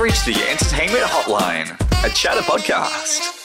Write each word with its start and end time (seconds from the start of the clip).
reached 0.00 0.24
the 0.24 0.48
Entertainment 0.48 1.04
Hotline, 1.04 1.72
a 2.04 2.08
Chattr 2.08 2.40
podcast. 2.40 3.36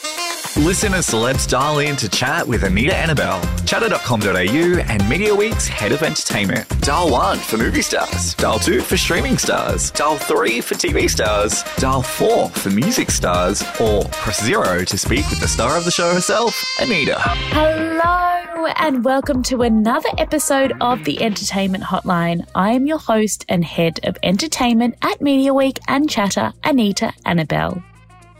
Listen 0.64 0.92
celebs 0.92 1.46
dial 1.46 1.80
in 1.80 1.96
to 1.96 2.08
chat 2.08 2.48
with 2.48 2.62
Anita 2.62 2.92
Anabel, 2.92 3.42
chattr.com.au, 3.66 4.80
and 4.90 5.02
Mediaweek's 5.02 5.68
head 5.68 5.92
of 5.92 6.02
entertainment. 6.02 6.66
Dial 6.80 7.10
1 7.10 7.38
for 7.40 7.58
movie 7.58 7.82
stars, 7.82 8.34
dial 8.36 8.58
2 8.58 8.80
for 8.80 8.96
streaming 8.96 9.36
stars, 9.36 9.90
dial 9.90 10.16
3 10.16 10.62
for 10.62 10.74
TV 10.76 11.10
stars, 11.10 11.62
dial 11.76 12.00
4 12.00 12.48
for 12.48 12.70
music 12.70 13.10
stars, 13.10 13.62
or 13.78 14.04
press 14.04 14.42
0 14.42 14.84
to 14.84 14.96
speak 14.96 15.28
with 15.28 15.40
the 15.40 15.48
star 15.48 15.76
of 15.76 15.84
the 15.84 15.90
show 15.90 16.14
herself, 16.14 16.64
Anita. 16.80 17.16
Hello, 17.20 18.45
and 18.64 19.04
welcome 19.04 19.42
to 19.42 19.62
another 19.62 20.08
episode 20.16 20.72
of 20.80 21.04
the 21.04 21.22
Entertainment 21.22 21.84
Hotline. 21.84 22.48
I 22.54 22.70
am 22.70 22.86
your 22.86 22.98
host 22.98 23.44
and 23.50 23.62
head 23.62 24.00
of 24.04 24.16
entertainment 24.22 24.96
at 25.02 25.20
Mediaweek 25.20 25.78
and 25.88 26.08
Chattr, 26.08 26.54
Anita 26.64 27.12
Anabel. 27.26 27.82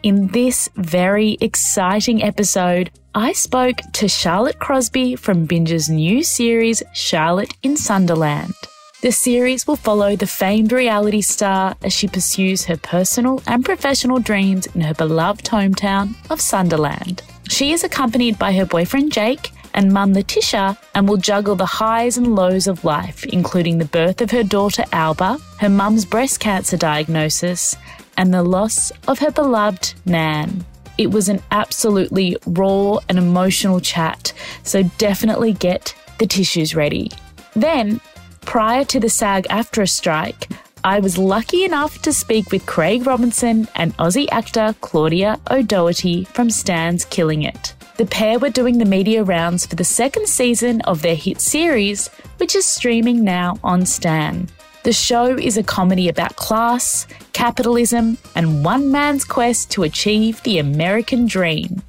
In 0.02 0.29
this 0.29 0.71
very 0.74 1.37
exciting 1.43 2.23
episode, 2.23 2.91
I 3.15 3.34
spoke 3.34 3.77
to 3.93 4.09
Charlotte 4.09 4.59
Crosby 4.59 5.16
from 5.16 5.45
Binge's 5.45 5.91
new 5.91 6.23
series, 6.23 6.83
Charlotte 6.95 7.55
in 7.62 7.77
Sunderland. 7.77 8.55
The 9.02 9.12
series 9.12 9.66
will 9.66 9.77
follow 9.77 10.16
the 10.16 10.27
famed 10.27 10.73
reality 10.73 11.21
star 11.21 11.77
as 11.83 11.93
she 11.93 12.09
pursues 12.09 12.65
her 12.65 12.79
personal 12.79 13.43
and 13.46 13.65
professional 13.65 14.19
dreams 14.19 14.66
in 14.74 14.80
her 14.80 14.95
beloved 14.95 15.45
hometown 15.45 16.16
of 16.30 16.41
Sunderland. 16.41 17.23
She 17.48 17.73
is 17.73 17.85
accompanied 17.85 18.38
by 18.38 18.52
her 18.55 18.65
boyfriend 18.65 19.12
Jake 19.12 19.52
and 19.77 19.93
mum 19.93 20.12
Letitia 20.15 20.77
and 20.95 21.09
will 21.09 21.19
juggle 21.19 21.55
the 21.55 21.66
highs 21.66 22.19
and 22.19 22.35
lows 22.35 22.66
of 22.66 22.85
life, 22.85 23.25
including 23.27 23.79
the 23.79 23.85
birth 23.85 24.21
of 24.21 24.33
her 24.33 24.43
daughter 24.43 24.85
Alba, 24.93 25.39
her 25.61 25.69
mum's 25.69 26.05
breast 26.05 26.41
cancer 26.41 26.77
diagnosis, 26.77 27.77
and 28.16 28.35
the 28.35 28.43
loss 28.43 28.91
of 29.07 29.21
her 29.21 29.30
beloved 29.30 29.95
Nan. 30.07 30.65
It 30.99 31.10
was 31.10 31.29
an 31.29 31.43
absolutely 31.51 32.38
raw 32.47 32.99
and 33.09 33.19
emotional 33.19 33.80
chat, 33.80 34.32
so 34.63 34.82
definitely 34.97 35.52
get 35.52 35.95
the 36.19 36.27
tissues 36.27 36.74
ready. 36.74 37.13
Then, 37.54 38.01
prior 38.41 38.85
to 38.87 38.99
the 38.99 39.10
SAG 39.10 39.47
AFTRA 39.49 39.88
strike, 39.88 40.49
I 40.85 41.01
was 41.01 41.19
lucky 41.19 41.65
enough 41.65 42.01
to 42.02 42.13
speak 42.13 42.51
with 42.51 42.65
Craig 42.65 43.07
Robinson 43.07 43.69
and 43.74 43.97
Aussie 43.97 44.29
actor 44.30 44.74
Claudia 44.80 45.38
O'Doherty 45.51 46.24
from 46.24 46.49
Stan's 46.49 47.04
Killing 47.04 47.43
It. 47.43 47.76
The 47.97 48.07
pair 48.07 48.39
were 48.39 48.51
doing 48.51 48.77
the 48.77 48.85
media 48.85 49.25
rounds 49.25 49.65
for 49.65 49.75
the 49.75 49.85
second 49.85 50.29
season 50.29 50.83
of 50.83 51.01
their 51.01 51.15
hit 51.15 51.41
series, 51.41 52.09
which 52.37 52.55
is 52.55 52.66
streaming 52.66 53.25
now 53.25 53.59
on 53.65 53.87
Stan. 53.87 54.49
The 54.83 54.93
show 54.93 55.37
is 55.37 55.57
a 55.57 55.63
comedy 55.63 56.11
about 56.11 56.37
class, 56.37 57.07
capitalism, 57.33 58.19
and 58.35 58.63
one 58.63 58.93
man's 58.93 59.25
quest 59.25 59.71
to 59.73 59.85
achieve 59.85 60.43
the 60.43 60.59
American 60.59 61.27
dream. 61.27 61.83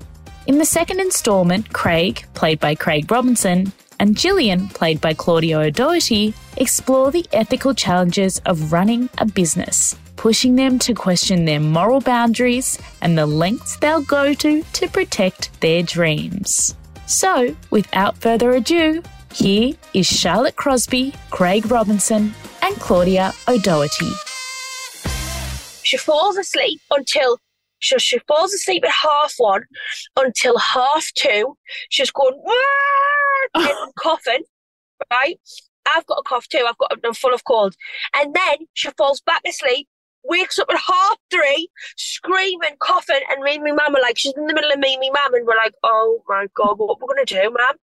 In 0.47 0.59
the 0.59 0.65
second 0.65 1.01
instalment, 1.01 1.73
Craig, 1.73 2.25
played 2.33 2.61
by 2.61 2.73
Craig 2.73 3.11
Robinson, 3.11 3.73
and 3.99 4.15
Jillian, 4.15 4.73
played 4.73 5.01
by 5.01 5.13
Claudia 5.13 5.59
O'Doherty, 5.59 6.33
explore 6.55 7.11
the 7.11 7.25
ethical 7.33 7.73
challenges 7.73 8.39
of 8.45 8.71
running 8.71 9.09
a 9.17 9.25
business, 9.25 9.97
pushing 10.17 10.55
them 10.55 10.77
to 10.79 10.93
question 10.93 11.45
their 11.45 11.59
moral 11.59 12.01
boundaries 12.01 12.77
and 13.01 13.17
the 13.17 13.25
lengths 13.25 13.77
they'll 13.77 14.01
go 14.01 14.33
to 14.33 14.63
to 14.63 14.87
protect 14.89 15.61
their 15.61 15.83
dreams. 15.83 16.75
So, 17.05 17.55
without 17.69 18.17
further 18.17 18.51
ado, 18.51 19.01
here 19.33 19.73
is 19.93 20.07
Charlotte 20.07 20.55
Crosby, 20.55 21.13
Craig 21.29 21.71
Robinson, 21.71 22.33
and 22.61 22.75
Claudia 22.75 23.33
O'Doherty. 23.47 24.11
She 25.83 25.95
falls 25.95 26.37
asleep 26.37 26.81
until 26.91 27.39
so 27.79 27.97
she 27.97 28.19
falls 28.27 28.53
asleep 28.53 28.83
at 28.83 28.91
half 28.91 29.35
one 29.37 29.63
until 30.17 30.57
half 30.57 31.11
two. 31.13 31.55
She's 31.89 32.11
going 32.11 32.41
and 33.53 33.95
coughing, 33.99 34.43
right? 35.11 35.39
I've 35.85 36.05
got 36.05 36.19
a 36.19 36.23
cough 36.23 36.47
too. 36.47 36.65
I've 36.67 36.77
got 36.77 36.91
I'm 37.03 37.13
full 37.13 37.33
of 37.33 37.43
cold, 37.43 37.75
and 38.15 38.33
then 38.33 38.67
she 38.73 38.89
falls 38.97 39.21
back 39.21 39.41
asleep. 39.47 39.87
Wakes 40.23 40.59
up 40.59 40.67
at 40.69 40.77
half 40.77 41.17
three, 41.31 41.69
screaming, 41.95 42.75
coughing, 42.79 43.21
and 43.29 43.43
me 43.43 43.55
and 43.55 43.63
my 43.63 43.71
mum 43.71 43.95
are 43.95 44.01
like, 44.01 44.17
she's 44.17 44.33
in 44.35 44.45
the 44.45 44.53
middle 44.53 44.71
of 44.71 44.79
me 44.79 44.95
and 44.95 45.01
my 45.01 45.21
mum, 45.21 45.33
and 45.33 45.47
we're 45.47 45.55
like, 45.55 45.73
oh 45.83 46.21
my 46.27 46.47
god, 46.53 46.77
what 46.77 46.99
we're 46.99 47.07
gonna 47.07 47.25
do, 47.25 47.49
mum? 47.49 47.77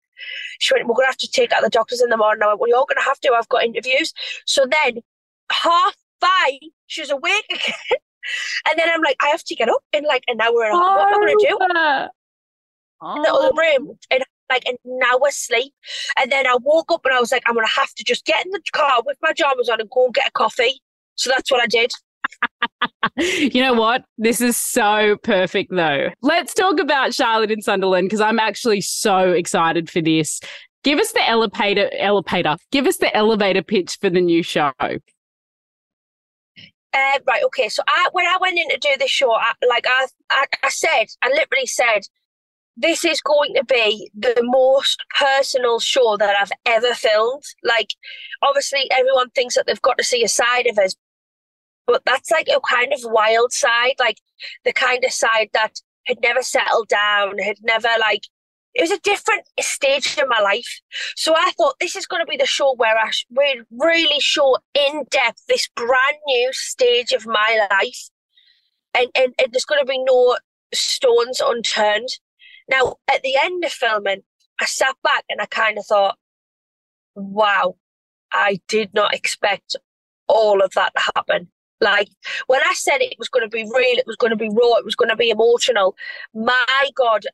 She 0.59 0.73
went, 0.73 0.87
we're 0.87 0.95
going 0.95 1.05
to 1.05 1.11
have 1.11 1.17
to 1.17 1.31
take 1.31 1.51
out 1.51 1.63
the 1.63 1.69
doctors 1.69 2.01
in 2.01 2.09
the 2.09 2.17
morning. 2.17 2.43
I 2.43 2.47
went, 2.47 2.59
well, 2.59 2.69
you're 2.69 2.85
going 2.87 2.97
to 2.97 3.03
have 3.03 3.19
to. 3.21 3.33
I've 3.33 3.49
got 3.49 3.63
interviews. 3.63 4.13
So 4.45 4.65
then, 4.69 5.01
half 5.51 5.95
five, 6.21 6.59
she's 6.87 7.09
awake 7.09 7.45
again. 7.49 7.99
and 8.69 8.79
then 8.79 8.89
I'm 8.93 9.01
like, 9.01 9.17
I 9.21 9.27
have 9.27 9.43
to 9.43 9.55
get 9.55 9.69
up 9.69 9.83
in 9.91 10.03
like 10.05 10.23
an 10.27 10.39
hour 10.39 10.63
and 10.63 10.73
a 10.73 10.77
half. 10.77 10.97
What 10.97 11.13
am 11.13 11.23
I 11.23 11.25
going 11.25 11.37
to 11.37 11.47
do? 11.49 11.57
Oh. 13.01 13.15
In 13.15 13.21
the 13.21 13.33
other 13.33 13.51
room. 13.55 13.89
Oh. 13.91 13.97
And 14.11 14.23
like 14.49 14.65
an 14.65 14.77
hour 15.11 15.31
sleep. 15.31 15.73
And 16.19 16.31
then 16.31 16.45
I 16.45 16.57
woke 16.61 16.91
up 16.91 17.05
and 17.05 17.13
I 17.13 17.19
was 17.19 17.31
like, 17.31 17.43
I'm 17.47 17.55
going 17.55 17.65
to 17.65 17.79
have 17.79 17.93
to 17.95 18.03
just 18.03 18.25
get 18.25 18.45
in 18.45 18.51
the 18.51 18.61
car 18.71 19.01
with 19.05 19.17
my 19.21 19.29
pajamas 19.29 19.69
on 19.69 19.81
and 19.81 19.89
go 19.89 20.05
and 20.05 20.13
get 20.13 20.27
a 20.27 20.31
coffee. 20.31 20.81
So 21.15 21.29
that's 21.29 21.51
what 21.51 21.61
I 21.61 21.67
did. 21.67 21.91
You 23.17 23.61
know 23.61 23.73
what? 23.73 24.03
This 24.17 24.41
is 24.41 24.57
so 24.57 25.17
perfect, 25.23 25.71
though. 25.71 26.09
Let's 26.21 26.53
talk 26.53 26.79
about 26.79 27.13
Charlotte 27.13 27.51
in 27.51 27.61
Sunderland 27.61 28.07
because 28.07 28.21
I'm 28.21 28.39
actually 28.39 28.81
so 28.81 29.31
excited 29.31 29.89
for 29.89 30.01
this. 30.01 30.39
Give 30.83 30.99
us 30.99 31.11
the 31.13 31.27
elevator, 31.27 31.89
elevator. 31.97 32.57
Give 32.71 32.87
us 32.87 32.97
the 32.97 33.15
elevator 33.15 33.63
pitch 33.63 33.97
for 34.01 34.09
the 34.09 34.21
new 34.21 34.43
show. 34.43 34.71
Uh, 34.79 34.99
right, 37.27 37.43
okay. 37.45 37.69
So 37.69 37.81
I, 37.87 38.09
when 38.11 38.25
I 38.25 38.37
went 38.39 38.59
in 38.59 38.69
to 38.69 38.77
do 38.77 38.89
this 38.99 39.09
show, 39.09 39.31
I, 39.33 39.53
like 39.67 39.85
I, 39.87 40.07
I, 40.29 40.45
I 40.63 40.69
said, 40.69 41.05
I 41.21 41.29
literally 41.29 41.65
said, 41.65 42.01
this 42.75 43.05
is 43.05 43.21
going 43.21 43.53
to 43.55 43.63
be 43.65 44.09
the 44.17 44.35
most 44.41 45.03
personal 45.19 45.79
show 45.79 46.17
that 46.17 46.35
I've 46.39 46.51
ever 46.65 46.93
filmed. 46.93 47.43
Like, 47.63 47.89
obviously, 48.41 48.89
everyone 48.91 49.29
thinks 49.29 49.55
that 49.55 49.65
they've 49.67 49.81
got 49.81 49.97
to 49.99 50.03
see 50.03 50.23
a 50.23 50.27
side 50.27 50.67
of 50.67 50.77
us, 50.77 50.95
but 51.87 52.03
that's 52.05 52.31
like 52.31 52.47
a 52.47 52.59
kind 52.61 52.93
of 52.93 52.99
wild 53.03 53.51
side, 53.51 53.95
like 53.99 54.19
the 54.63 54.73
kind 54.73 55.03
of 55.03 55.11
side 55.11 55.49
that 55.53 55.81
had 56.05 56.17
never 56.21 56.41
settled 56.41 56.87
down, 56.87 57.37
had 57.39 57.57
never 57.63 57.89
like 57.99 58.23
it 58.73 58.81
was 58.81 58.91
a 58.91 58.99
different 58.99 59.43
stage 59.59 60.17
in 60.17 60.27
my 60.27 60.39
life. 60.39 60.81
So 61.15 61.35
I 61.35 61.51
thought 61.57 61.75
this 61.79 61.95
is 61.95 62.07
going 62.07 62.21
to 62.21 62.29
be 62.29 62.37
the 62.37 62.45
show 62.45 62.73
where 62.75 62.97
I 62.97 63.11
we 63.29 63.61
really 63.71 64.19
show 64.19 64.57
in 64.73 65.05
depth 65.09 65.43
this 65.47 65.67
brand 65.75 66.17
new 66.25 66.49
stage 66.53 67.11
of 67.11 67.25
my 67.25 67.67
life, 67.71 68.09
and 68.93 69.07
and, 69.15 69.33
and 69.39 69.51
there's 69.51 69.65
going 69.65 69.81
to 69.81 69.85
be 69.85 70.03
no 70.03 70.37
stones 70.73 71.41
unturned. 71.43 72.09
Now 72.69 72.95
at 73.11 73.21
the 73.21 73.37
end 73.41 73.63
of 73.63 73.71
filming, 73.71 74.23
I 74.59 74.65
sat 74.65 74.95
back 75.03 75.25
and 75.29 75.41
I 75.41 75.45
kind 75.45 75.77
of 75.77 75.85
thought, 75.85 76.17
wow, 77.15 77.75
I 78.31 78.59
did 78.67 78.93
not 78.93 79.13
expect 79.13 79.75
all 80.27 80.61
of 80.61 80.71
that 80.73 80.93
to 80.95 81.11
happen. 81.15 81.49
Like 81.83 82.07
when 82.47 82.61
I 82.65 82.73
said 82.73 83.01
it 83.01 83.15
was 83.19 83.27
going 83.29 83.43
to 83.43 83.49
be 83.49 83.63
real, 83.63 83.97
it 83.97 84.07
was 84.07 84.15
going 84.15 84.31
to 84.31 84.37
be 84.37 84.49
raw, 84.49 84.77
it 84.77 84.85
was 84.85 84.95
going 84.95 85.09
to 85.09 85.17
be 85.17 85.29
emotional. 85.29 85.95
My 86.33 86.89
God, 86.95 87.25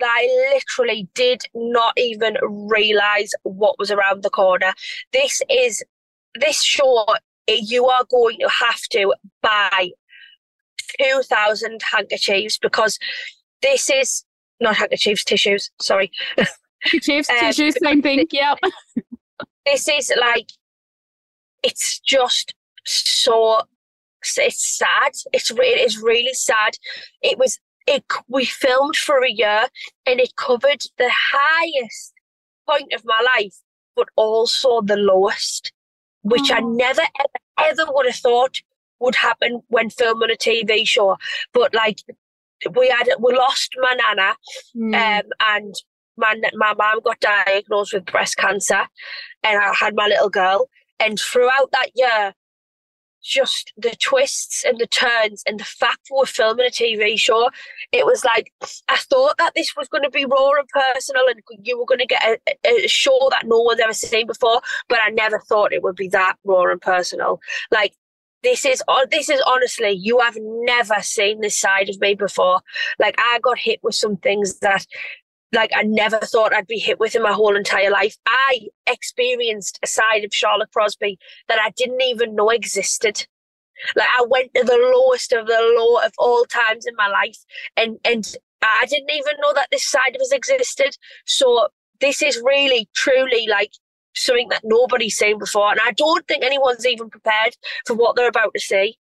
I 0.00 0.52
literally 0.54 1.08
did 1.14 1.42
not 1.54 1.94
even 1.96 2.36
realize 2.42 3.32
what 3.42 3.78
was 3.78 3.90
around 3.90 4.22
the 4.22 4.30
corner. 4.30 4.72
This 5.12 5.42
is 5.50 5.82
this 6.36 6.62
show. 6.62 7.04
You 7.48 7.86
are 7.86 8.04
going 8.08 8.38
to 8.40 8.48
have 8.48 8.82
to 8.92 9.14
buy 9.42 9.90
two 11.00 11.22
thousand 11.24 11.80
handkerchiefs 11.92 12.58
because 12.58 12.98
this 13.62 13.90
is 13.90 14.24
not 14.60 14.76
handkerchiefs, 14.76 15.24
tissues. 15.24 15.70
Sorry, 15.80 16.12
handkerchiefs, 16.80 17.30
Um, 17.30 17.36
tissues, 17.40 17.74
same 17.82 18.02
thing. 18.02 18.26
Yep. 18.32 18.58
this 19.66 19.88
is 19.88 20.12
like 20.20 20.50
it's 21.64 21.98
just 22.00 22.54
so 22.84 23.62
it's 24.22 24.76
sad. 24.78 25.12
It's 25.32 25.50
re- 25.50 25.66
it 25.68 25.80
is 25.86 25.98
really 25.98 26.34
sad. 26.34 26.74
It 27.22 27.38
was 27.38 27.58
it. 27.86 28.04
We 28.28 28.44
filmed 28.44 28.96
for 28.96 29.24
a 29.24 29.30
year 29.30 29.66
and 30.06 30.20
it 30.20 30.36
covered 30.36 30.82
the 30.98 31.10
highest 31.32 32.12
point 32.68 32.92
of 32.94 33.02
my 33.04 33.20
life, 33.36 33.54
but 33.96 34.08
also 34.16 34.80
the 34.82 34.96
lowest, 34.96 35.72
which 36.22 36.50
I 36.50 36.60
Oh. 36.60 36.68
never 36.68 37.02
ever 37.02 37.70
ever 37.80 37.92
would 37.92 38.06
have 38.06 38.16
thought 38.16 38.60
would 39.00 39.14
happen 39.16 39.62
when 39.68 39.90
filming 39.90 40.30
a 40.30 40.36
TV 40.36 40.84
show. 40.86 41.16
But 41.52 41.74
like 41.74 41.98
we 42.72 42.88
had 42.88 43.08
we 43.20 43.32
lost 43.34 43.74
my 43.78 43.94
nana 43.94 44.36
Hmm. 44.74 44.94
um, 44.94 45.22
and 45.40 45.74
my 46.16 46.34
my 46.54 46.74
mum 46.74 47.00
got 47.04 47.20
diagnosed 47.20 47.92
with 47.94 48.04
breast 48.06 48.36
cancer, 48.36 48.86
and 49.44 49.58
I 49.58 49.72
had 49.74 49.94
my 49.94 50.06
little 50.08 50.28
girl. 50.30 50.68
And 51.00 51.18
throughout 51.18 51.70
that 51.72 51.90
year, 51.94 52.34
just 53.28 53.72
the 53.76 53.94
twists 54.00 54.64
and 54.64 54.78
the 54.78 54.86
turns 54.86 55.42
and 55.46 55.60
the 55.60 55.64
fact 55.64 56.08
we 56.10 56.18
were 56.18 56.26
filming 56.26 56.66
a 56.66 56.70
TV 56.70 57.18
show, 57.18 57.50
it 57.92 58.06
was 58.06 58.24
like 58.24 58.52
I 58.88 58.96
thought 58.96 59.36
that 59.38 59.52
this 59.54 59.76
was 59.76 59.88
going 59.88 60.04
to 60.04 60.10
be 60.10 60.24
raw 60.24 60.50
and 60.58 60.68
personal, 60.68 61.24
and 61.28 61.66
you 61.66 61.78
were 61.78 61.86
going 61.86 62.00
to 62.00 62.06
get 62.06 62.40
a, 62.66 62.84
a 62.84 62.88
show 62.88 63.28
that 63.30 63.46
no 63.46 63.60
one's 63.60 63.80
ever 63.80 63.92
seen 63.92 64.26
before. 64.26 64.60
But 64.88 65.00
I 65.04 65.10
never 65.10 65.40
thought 65.40 65.72
it 65.72 65.82
would 65.82 65.96
be 65.96 66.08
that 66.08 66.36
raw 66.44 66.70
and 66.70 66.80
personal. 66.80 67.40
Like 67.70 67.94
this 68.42 68.64
is 68.64 68.82
oh, 68.88 69.06
this 69.10 69.28
is 69.28 69.42
honestly 69.46 69.90
you 69.90 70.18
have 70.20 70.36
never 70.40 70.96
seen 71.00 71.40
this 71.40 71.58
side 71.58 71.88
of 71.88 72.00
me 72.00 72.14
before 72.14 72.60
like 72.98 73.14
i 73.18 73.38
got 73.42 73.58
hit 73.58 73.80
with 73.82 73.94
some 73.94 74.16
things 74.16 74.58
that 74.60 74.86
like 75.52 75.70
i 75.74 75.82
never 75.82 76.18
thought 76.18 76.54
i'd 76.54 76.66
be 76.66 76.78
hit 76.78 76.98
with 76.98 77.14
in 77.14 77.22
my 77.22 77.32
whole 77.32 77.56
entire 77.56 77.90
life 77.90 78.16
i 78.26 78.60
experienced 78.86 79.78
a 79.82 79.86
side 79.86 80.24
of 80.24 80.32
charlotte 80.32 80.70
crosby 80.72 81.18
that 81.48 81.58
i 81.60 81.70
didn't 81.76 82.02
even 82.02 82.34
know 82.34 82.50
existed 82.50 83.26
like 83.96 84.08
i 84.18 84.24
went 84.28 84.50
to 84.54 84.64
the 84.64 84.92
lowest 84.94 85.32
of 85.32 85.46
the 85.46 85.74
low 85.76 86.04
of 86.04 86.12
all 86.18 86.44
times 86.44 86.86
in 86.86 86.94
my 86.96 87.08
life 87.08 87.38
and 87.76 87.98
and 88.04 88.34
i 88.62 88.86
didn't 88.86 89.10
even 89.10 89.34
know 89.40 89.52
that 89.54 89.68
this 89.70 89.88
side 89.88 90.14
of 90.14 90.20
us 90.20 90.32
existed 90.32 90.96
so 91.26 91.68
this 92.00 92.22
is 92.22 92.40
really 92.44 92.88
truly 92.94 93.46
like 93.48 93.72
something 94.18 94.48
that 94.48 94.62
nobody's 94.64 95.16
seen 95.16 95.38
before. 95.38 95.70
And 95.70 95.80
I 95.80 95.92
don't 95.92 96.26
think 96.26 96.44
anyone's 96.44 96.86
even 96.86 97.08
prepared 97.10 97.56
for 97.86 97.94
what 97.94 98.16
they're 98.16 98.28
about 98.28 98.52
to 98.54 98.60
see. 98.60 98.98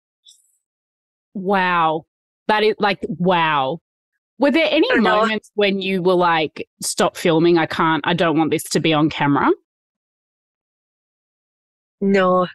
Wow. 1.35 2.07
That 2.49 2.63
is 2.63 2.75
like, 2.79 3.01
wow. 3.09 3.81
Were 4.39 4.51
there 4.51 4.69
any 4.71 5.01
moments 5.01 5.51
when 5.55 5.81
you 5.81 6.03
were 6.03 6.15
like, 6.15 6.69
stop 6.83 7.17
filming? 7.17 7.57
I 7.59 7.67
can't, 7.67 8.07
I 8.07 8.15
don't 8.15 8.37
want 8.37 8.51
this 8.51 8.65
to 8.65 8.81
be 8.81 8.93
on 8.93 9.09
camera? 9.09 9.51
No. 12.01 12.47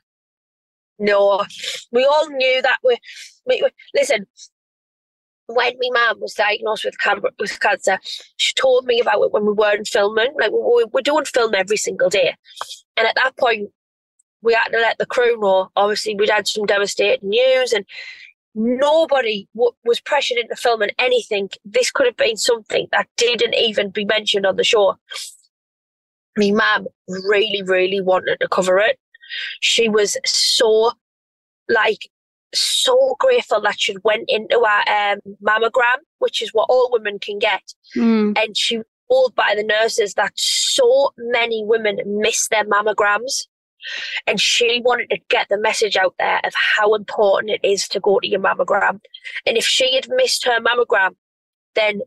No. 1.00 1.44
We 1.92 2.06
all 2.06 2.30
knew 2.30 2.62
that 2.62 2.78
we, 2.84 2.98
we, 3.48 3.62
we 3.64 3.70
listen, 3.96 4.28
when 5.48 5.74
my 5.80 6.08
mum 6.08 6.20
was 6.20 6.34
diagnosed 6.34 6.86
with, 6.86 7.00
cam- 7.00 7.22
with 7.40 7.60
cancer, 7.60 8.00
she 8.38 8.54
told 8.54 8.86
me 8.86 9.00
about 9.00 9.22
it 9.24 9.32
when 9.32 9.46
we 9.46 9.54
weren't 9.54 9.88
filming. 9.88 10.34
Like 10.40 10.52
we, 10.52 10.86
we're 10.92 11.02
doing 11.02 11.26
film 11.26 11.56
every 11.56 11.78
single 11.78 12.10
day, 12.10 12.36
and 12.98 13.08
at 13.08 13.16
that 13.16 13.36
point, 13.38 13.70
we 14.42 14.54
had 14.54 14.70
to 14.70 14.78
let 14.78 14.98
the 14.98 15.06
crew 15.06 15.40
know. 15.40 15.70
Obviously, 15.76 16.16
we'd 16.16 16.30
had 16.30 16.48
some 16.48 16.66
devastating 16.66 17.30
news, 17.30 17.74
and 17.74 17.86
nobody 18.56 19.48
w- 19.56 19.72
was 19.84 20.00
pressured 20.00 20.38
into 20.38 20.56
filming 20.56 20.92
anything. 21.00 21.50
This 21.66 21.92
could 21.92 22.08
have 22.08 22.18
been 22.18 22.38
something 22.38 22.88
that 22.92 23.08
didn't 23.18 23.56
even 23.56 23.90
be 23.90 24.06
mentioned 24.06 24.46
on 24.46 24.56
the 24.56 24.64
show. 24.64 24.98
My 26.38 26.52
mum 26.52 26.88
really, 27.08 27.62
really 27.64 28.02
wanted 28.02 28.40
to 28.40 28.48
cover 28.48 28.80
it. 28.80 29.00
She 29.60 29.90
was 29.90 30.18
so 30.26 30.92
like 31.70 32.10
so 32.54 33.16
grateful 33.20 33.62
that 33.62 33.80
she 33.80 33.96
went 34.04 34.26
into 34.28 34.60
our 34.60 35.14
um, 35.14 35.20
mammogram, 35.42 35.98
which 36.20 36.42
is 36.42 36.54
what 36.54 36.68
all 36.70 36.90
women 36.92 37.20
can 37.20 37.40
get. 37.40 37.62
Mm. 37.96 38.38
And 38.38 38.58
she 38.58 38.82
told 39.10 39.36
by 39.36 39.54
the 39.56 39.64
nurses 39.64 40.14
that 40.16 40.34
so 40.36 41.14
many 41.18 41.64
women 41.66 42.00
miss 42.06 42.48
their 42.50 42.66
mammograms. 42.66 43.48
And 44.28 44.40
she 44.40 44.82
wanted 44.84 45.10
to 45.10 45.20
get 45.30 45.48
the 45.50 45.60
message 45.60 45.96
out 45.96 46.16
there 46.20 46.40
of 46.44 46.54
how 46.78 46.94
important 46.94 47.52
it 47.52 47.68
is 47.68 47.88
to 47.90 48.00
go 48.00 48.20
to 48.20 48.28
your 48.28 48.40
mammogram. 48.40 49.00
And 49.46 49.58
if 49.58 49.66
she 49.66 49.96
had 49.96 50.08
missed 50.10 50.46
her 50.46 50.60
mammogram, 50.60 51.16
then 51.76 52.02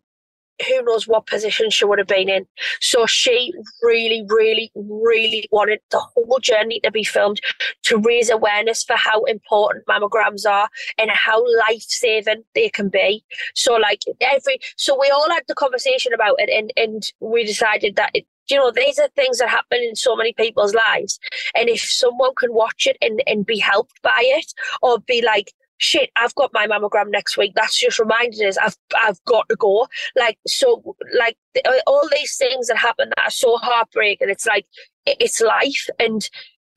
who 0.67 0.83
knows 0.83 1.09
what 1.09 1.27
position 1.27 1.71
she 1.71 1.85
would 1.85 1.99
have 1.99 2.09
been 2.09 2.29
in. 2.29 2.47
So 2.81 3.07
she 3.07 3.53
really, 3.83 4.25
really, 4.29 4.71
really 4.75 5.49
wanted 5.51 5.81
the 5.91 5.99
whole 5.99 6.39
journey 6.41 6.81
to 6.85 6.91
be 6.91 7.05
filmed 7.05 7.41
to 7.85 7.99
raise 7.99 8.31
awareness 8.31 8.85
for 8.85 8.97
how 8.97 9.25
important 9.25 9.87
mammograms 9.87 10.49
are 10.49 10.69
and 10.99 11.11
how 11.11 11.45
life 11.69 11.83
saving 11.83 12.45
they 12.55 12.69
can 12.69 12.89
be. 12.89 13.25
So 13.55 13.75
like 13.75 14.03
every, 14.21 14.59
so 14.77 14.99
we 14.99 15.11
all 15.11 15.31
had 15.31 15.43
the 15.49 15.55
conversation 15.55 16.13
about 16.13 16.37
it 16.39 16.51
and, 16.51 16.73
and 16.77 17.03
we 17.21 17.45
decided 17.45 17.97
that 17.97 18.11
it, 18.15 18.27
you 18.49 18.57
know, 18.57 18.71
these 18.71 18.99
are 18.99 19.09
things 19.17 19.39
that 19.39 19.49
happen 19.49 19.79
in 19.79 19.97
so 19.97 20.17
many 20.17 20.33
people's 20.33 20.75
lives. 20.75 21.19
And 21.57 21.69
if 21.69 21.81
someone 21.81 22.35
can 22.37 22.53
watch 22.53 22.87
it 22.87 22.97
and, 23.01 23.23
and 23.27 23.47
be 23.47 23.59
helped 23.59 24.01
by 24.03 24.21
it 24.23 24.53
or 24.83 24.99
be 24.99 25.23
like, 25.23 25.53
shit, 25.79 26.11
I've 26.17 26.35
got 26.35 26.53
my 26.53 26.67
mammogram 26.67 27.11
next 27.11 27.37
week. 27.37 27.53
That's 27.55 27.79
just 27.79 27.99
reminded 27.99 28.47
us 28.47 28.59
I've 28.59 28.77
I've 28.97 29.23
got 29.25 29.49
to 29.49 29.57
go. 29.57 29.89
Like 30.17 30.39
so, 30.47 30.97
like 31.19 31.37
uh, 31.65 31.73
all 31.87 32.09
these 32.13 32.37
things 32.37 32.69
that 32.69 32.79
happen 32.79 33.11
that 33.17 33.27
are 33.27 33.31
so 33.31 33.57
heartbreaking. 33.59 34.31
It's 34.31 34.47
like 34.47 34.67
it's 35.07 35.41
life, 35.41 35.89
and 35.99 36.29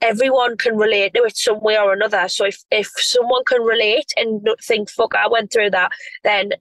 everyone 0.01 0.57
can 0.57 0.77
relate 0.77 1.13
to 1.13 1.23
it 1.23 1.37
some 1.37 1.61
way 1.61 1.77
or 1.77 1.93
another. 1.93 2.27
So 2.27 2.45
if 2.45 2.63
if 2.71 2.87
someone 2.97 3.43
can 3.45 3.61
relate 3.61 4.11
and 4.17 4.47
think, 4.61 4.89
"Fuck, 4.89 5.15
I 5.15 5.27
went 5.27 5.51
through 5.51 5.71
that," 5.71 5.91
then 6.23 6.51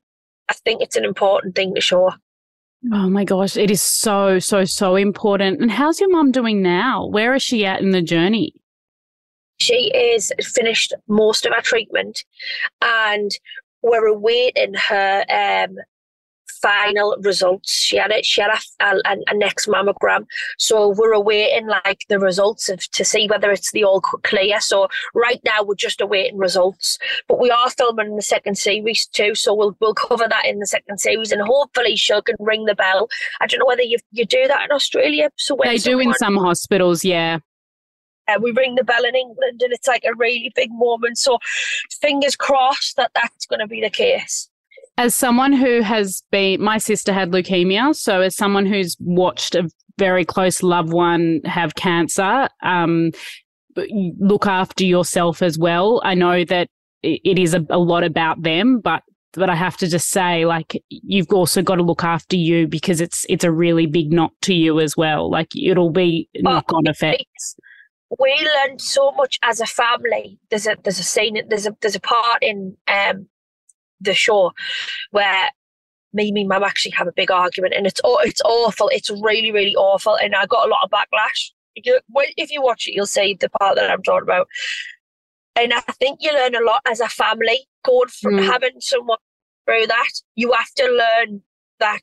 I 0.49 0.55
think 0.55 0.83
it's 0.83 0.97
an 0.97 1.05
important 1.05 1.55
thing 1.55 1.75
to 1.75 1.81
show. 1.81 2.13
Oh 2.93 3.09
my 3.09 3.25
gosh, 3.25 3.57
it 3.57 3.71
is 3.71 3.83
so 3.83 4.39
so 4.39 4.65
so 4.65 4.97
important. 4.97 5.61
And 5.61 5.71
how's 5.71 6.01
your 6.01 6.11
mum 6.11 6.31
doing 6.31 6.63
now? 6.63 7.07
Where 7.07 7.35
is 7.35 7.43
she 7.43 7.67
at 7.67 7.81
in 7.81 7.91
the 7.91 8.03
journey? 8.03 8.55
she 9.59 9.91
is 9.95 10.33
finished 10.43 10.93
most 11.09 11.47
of 11.47 11.53
her 11.55 11.63
treatment 11.63 12.25
and 12.83 13.31
we're 13.83 14.07
awaiting 14.07 14.75
her 14.75 15.25
um, 15.31 15.77
final 16.67 17.17
results. 17.21 17.71
She 17.71 17.97
had 17.97 18.11
it. 18.11 18.25
She 18.25 18.41
had 18.41 18.51
a, 18.51 18.85
a, 18.85 19.17
a, 19.29 19.37
next 19.37 19.69
mammogram, 19.69 20.27
so 20.59 20.89
we're 20.89 21.13
awaiting 21.13 21.69
like 21.69 22.05
the 22.09 22.19
results 22.19 22.69
of 22.69 22.81
to 22.91 23.05
see 23.05 23.29
whether 23.29 23.53
it's 23.53 23.71
the 23.71 23.85
all 23.85 24.01
clear. 24.01 24.61
So 24.61 24.89
right 25.15 25.41
now 25.45 25.63
we're 25.63 25.77
just 25.77 26.01
awaiting 26.01 26.39
results, 26.39 26.99
but 27.29 27.39
we 27.39 27.51
are 27.51 27.71
filming 27.71 28.17
the 28.17 28.23
second 28.23 28.59
series 28.59 29.07
too. 29.07 29.35
So 29.37 29.55
we'll 29.55 29.77
we'll 29.81 29.95
cover 29.95 30.27
that 30.29 30.47
in 30.47 30.59
the 30.59 30.67
second 30.67 30.99
series, 30.99 31.31
and 31.31 31.43
hopefully 31.43 31.95
she 31.95 32.21
can 32.23 32.37
ring 32.41 32.65
the 32.65 32.75
bell. 32.75 33.09
I 33.41 33.47
don't 33.47 33.61
know 33.61 33.67
whether 33.67 33.83
you 33.83 33.99
you 34.11 34.25
do 34.25 34.49
that 34.49 34.65
in 34.65 34.73
Australia. 34.73 35.31
So 35.37 35.57
they 35.63 35.79
do 35.79 36.01
in 36.01 36.15
some 36.15 36.37
hospitals, 36.37 37.05
yeah. 37.05 37.39
Uh, 38.29 38.41
we 38.43 38.51
ring 38.51 38.75
the 38.75 38.83
bell 38.83 39.05
in 39.05 39.15
England 39.15 39.63
and 39.63 39.73
it's 39.73 39.87
like 39.87 40.03
a 40.05 40.13
really 40.17 40.51
big 40.57 40.71
moment. 40.73 41.17
So 41.17 41.39
fingers 42.01 42.35
crossed 42.35 42.97
that 42.97 43.13
that's 43.15 43.47
going 43.47 43.61
to 43.61 43.69
be 43.69 43.81
the 43.81 43.91
case. 43.91 44.49
As 44.99 45.15
someone 45.15 45.53
who 45.53 45.83
has 45.83 46.23
been, 46.31 46.63
my 46.63 46.79
sister 46.79 47.13
had 47.13 47.31
leukemia. 47.31 47.95
So 47.95 48.23
as 48.23 48.37
someone 48.37 48.67
who's 48.67 48.97
watched 49.01 49.55
a 49.55 49.69
very 49.99 50.25
close 50.25 50.63
loved 50.63 50.93
one 50.93 51.41
have 51.45 51.75
cancer, 51.75 52.49
um, 52.63 53.11
look 54.19 54.47
after 54.47 54.85
yourself 54.85 55.43
as 55.43 55.59
well. 55.59 56.01
I 56.05 56.15
know 56.15 56.45
that 56.45 56.69
it 57.03 57.39
is 57.39 57.55
a, 57.55 57.65
a 57.71 57.79
lot 57.79 58.05
about 58.05 58.43
them, 58.43 58.81
but 58.81 59.03
but 59.35 59.51
I 59.51 59.55
have 59.55 59.77
to 59.79 59.87
just 59.87 60.09
say, 60.09 60.47
like, 60.47 60.83
you've 60.89 61.31
also 61.31 61.61
got 61.61 61.75
to 61.75 61.83
look 61.83 62.03
after 62.03 62.37
you 62.37 62.67
because 62.67 63.03
it's 63.03 63.27
it's 63.29 63.45
a 63.45 63.53
really 63.53 63.87
big 63.87 64.11
knock 64.11 64.33
to 64.43 64.55
you 64.55 64.81
as 64.81 64.97
well. 64.97 65.31
Like, 65.31 65.55
it'll 65.55 65.91
be 65.91 66.31
knock 66.37 66.73
on 66.73 66.87
effects 66.87 67.57
we 68.19 68.49
learned 68.57 68.81
so 68.81 69.13
much 69.13 69.39
as 69.43 69.61
a 69.61 69.67
family. 69.67 70.39
There's 70.51 70.67
a 70.67 70.77
there's 70.83 70.99
a 70.99 71.03
scene 71.03 71.41
there's 71.49 71.67
a 71.67 71.77
there's 71.81 71.97
a 71.97 72.01
part 72.01 72.39
in 72.43 72.77
um 72.89 73.29
the 74.01 74.15
show 74.15 74.53
where 75.11 75.51
me 76.13 76.29
and 76.29 76.49
my 76.49 76.59
mum 76.59 76.67
actually 76.67 76.93
have 76.93 77.07
a 77.07 77.13
big 77.13 77.31
argument 77.31 77.75
and 77.77 77.87
it's 77.87 78.01
it's 78.05 78.43
awful. 78.45 78.89
It's 78.93 79.11
really, 79.11 79.53
really 79.53 79.75
awful. 79.75 80.17
And 80.17 80.35
I 80.35 80.47
got 80.47 80.67
a 80.67 80.71
lot 80.71 80.85
of 80.85 80.91
backlash. 80.91 81.51
If 81.75 82.51
you 82.51 82.63
watch 82.63 82.87
it, 82.87 82.95
you'll 82.95 83.07
see 83.07 83.37
the 83.39 83.51
part 83.51 83.77
that 83.77 83.91
I'm 83.91 84.03
talking 84.03 84.23
about. 84.23 84.49
And 85.57 85.73
I 85.73 85.81
think 85.81 86.21
you 86.23 86.33
learn 86.33 86.55
a 86.55 86.65
lot 86.65 86.81
as 86.89 87.01
a 87.01 87.09
family 87.09 87.67
going 87.85 88.09
from 88.09 88.35
mm. 88.35 88.47
having 88.47 88.81
someone 88.81 89.19
through 89.67 89.87
that. 89.87 90.11
You 90.35 90.53
have 90.53 90.73
to 90.77 90.85
learn 90.85 91.43
that 91.81 92.03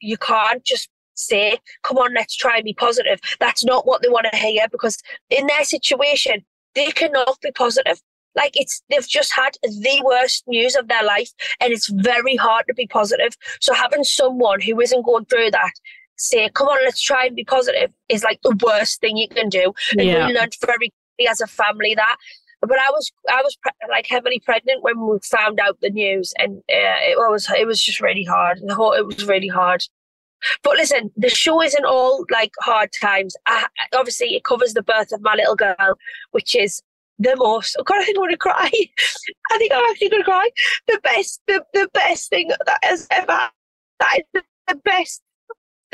you 0.00 0.16
can't 0.16 0.64
just 0.64 0.88
say, 1.14 1.58
come 1.82 1.98
on, 1.98 2.14
let's 2.14 2.36
try 2.36 2.56
and 2.56 2.64
be 2.64 2.74
positive. 2.74 3.20
That's 3.38 3.64
not 3.64 3.86
what 3.86 4.02
they 4.02 4.08
want 4.08 4.26
to 4.30 4.38
hear 4.38 4.66
because 4.70 4.98
in 5.28 5.46
their 5.46 5.64
situation, 5.64 6.44
they 6.74 6.90
cannot 6.90 7.38
be 7.42 7.50
positive. 7.52 8.00
Like 8.36 8.52
it's, 8.54 8.82
they've 8.90 9.06
just 9.06 9.32
had 9.34 9.56
the 9.62 10.02
worst 10.04 10.44
news 10.46 10.76
of 10.76 10.88
their 10.88 11.04
life 11.04 11.30
and 11.60 11.72
it's 11.72 11.88
very 11.88 12.36
hard 12.36 12.64
to 12.68 12.74
be 12.74 12.86
positive. 12.86 13.36
So 13.60 13.74
having 13.74 14.04
someone 14.04 14.60
who 14.60 14.80
isn't 14.80 15.04
going 15.04 15.24
through 15.26 15.50
that 15.52 15.72
say, 16.16 16.48
come 16.50 16.68
on, 16.68 16.84
let's 16.84 17.02
try 17.02 17.26
and 17.26 17.36
be 17.36 17.44
positive 17.44 17.90
is 18.08 18.22
like 18.22 18.40
the 18.42 18.56
worst 18.62 19.00
thing 19.00 19.16
you 19.16 19.28
can 19.28 19.48
do. 19.48 19.72
And 19.92 20.06
yeah. 20.06 20.26
we 20.26 20.34
learned 20.34 20.54
very 20.64 20.92
quickly 21.16 21.28
as 21.28 21.40
a 21.40 21.46
family 21.46 21.94
that 21.94 22.16
but 22.62 22.78
I 22.78 22.90
was 22.90 23.10
I 23.30 23.42
was 23.42 23.56
pre- 23.56 23.72
like 23.88 24.06
heavily 24.06 24.40
pregnant 24.40 24.82
when 24.82 25.00
we 25.00 25.18
found 25.24 25.60
out 25.60 25.78
the 25.80 25.90
news, 25.90 26.34
and 26.38 26.58
uh, 26.58 27.00
it 27.00 27.16
was 27.16 27.48
it 27.56 27.66
was 27.66 27.82
just 27.82 28.00
really 28.00 28.24
hard. 28.24 28.60
The 28.62 28.74
whole 28.74 28.92
it 28.92 29.06
was 29.06 29.26
really 29.26 29.48
hard. 29.48 29.82
But 30.62 30.76
listen, 30.76 31.10
the 31.16 31.28
show 31.28 31.62
isn't 31.62 31.84
all 31.84 32.24
like 32.30 32.52
hard 32.60 32.90
times. 32.98 33.34
I, 33.46 33.66
obviously, 33.94 34.34
it 34.34 34.44
covers 34.44 34.74
the 34.74 34.82
birth 34.82 35.12
of 35.12 35.22
my 35.22 35.34
little 35.34 35.56
girl, 35.56 35.98
which 36.32 36.54
is 36.54 36.82
the 37.20 37.36
most. 37.36 37.76
God, 37.84 37.98
I 37.98 38.04
think 38.04 38.16
I'm 38.16 38.22
going 38.22 38.30
to 38.30 38.36
cry. 38.36 38.70
I 39.52 39.58
think 39.58 39.72
I'm 39.72 39.84
actually 39.90 40.08
going 40.08 40.22
to 40.22 40.30
cry. 40.30 40.50
The 40.88 41.00
best, 41.04 41.40
the, 41.46 41.62
the 41.72 41.88
best 41.94 42.30
thing 42.30 42.48
that 42.48 42.78
has 42.82 43.06
ever. 43.10 43.50
That 44.00 44.18
is 44.34 44.42
the 44.66 44.74
best. 44.84 45.22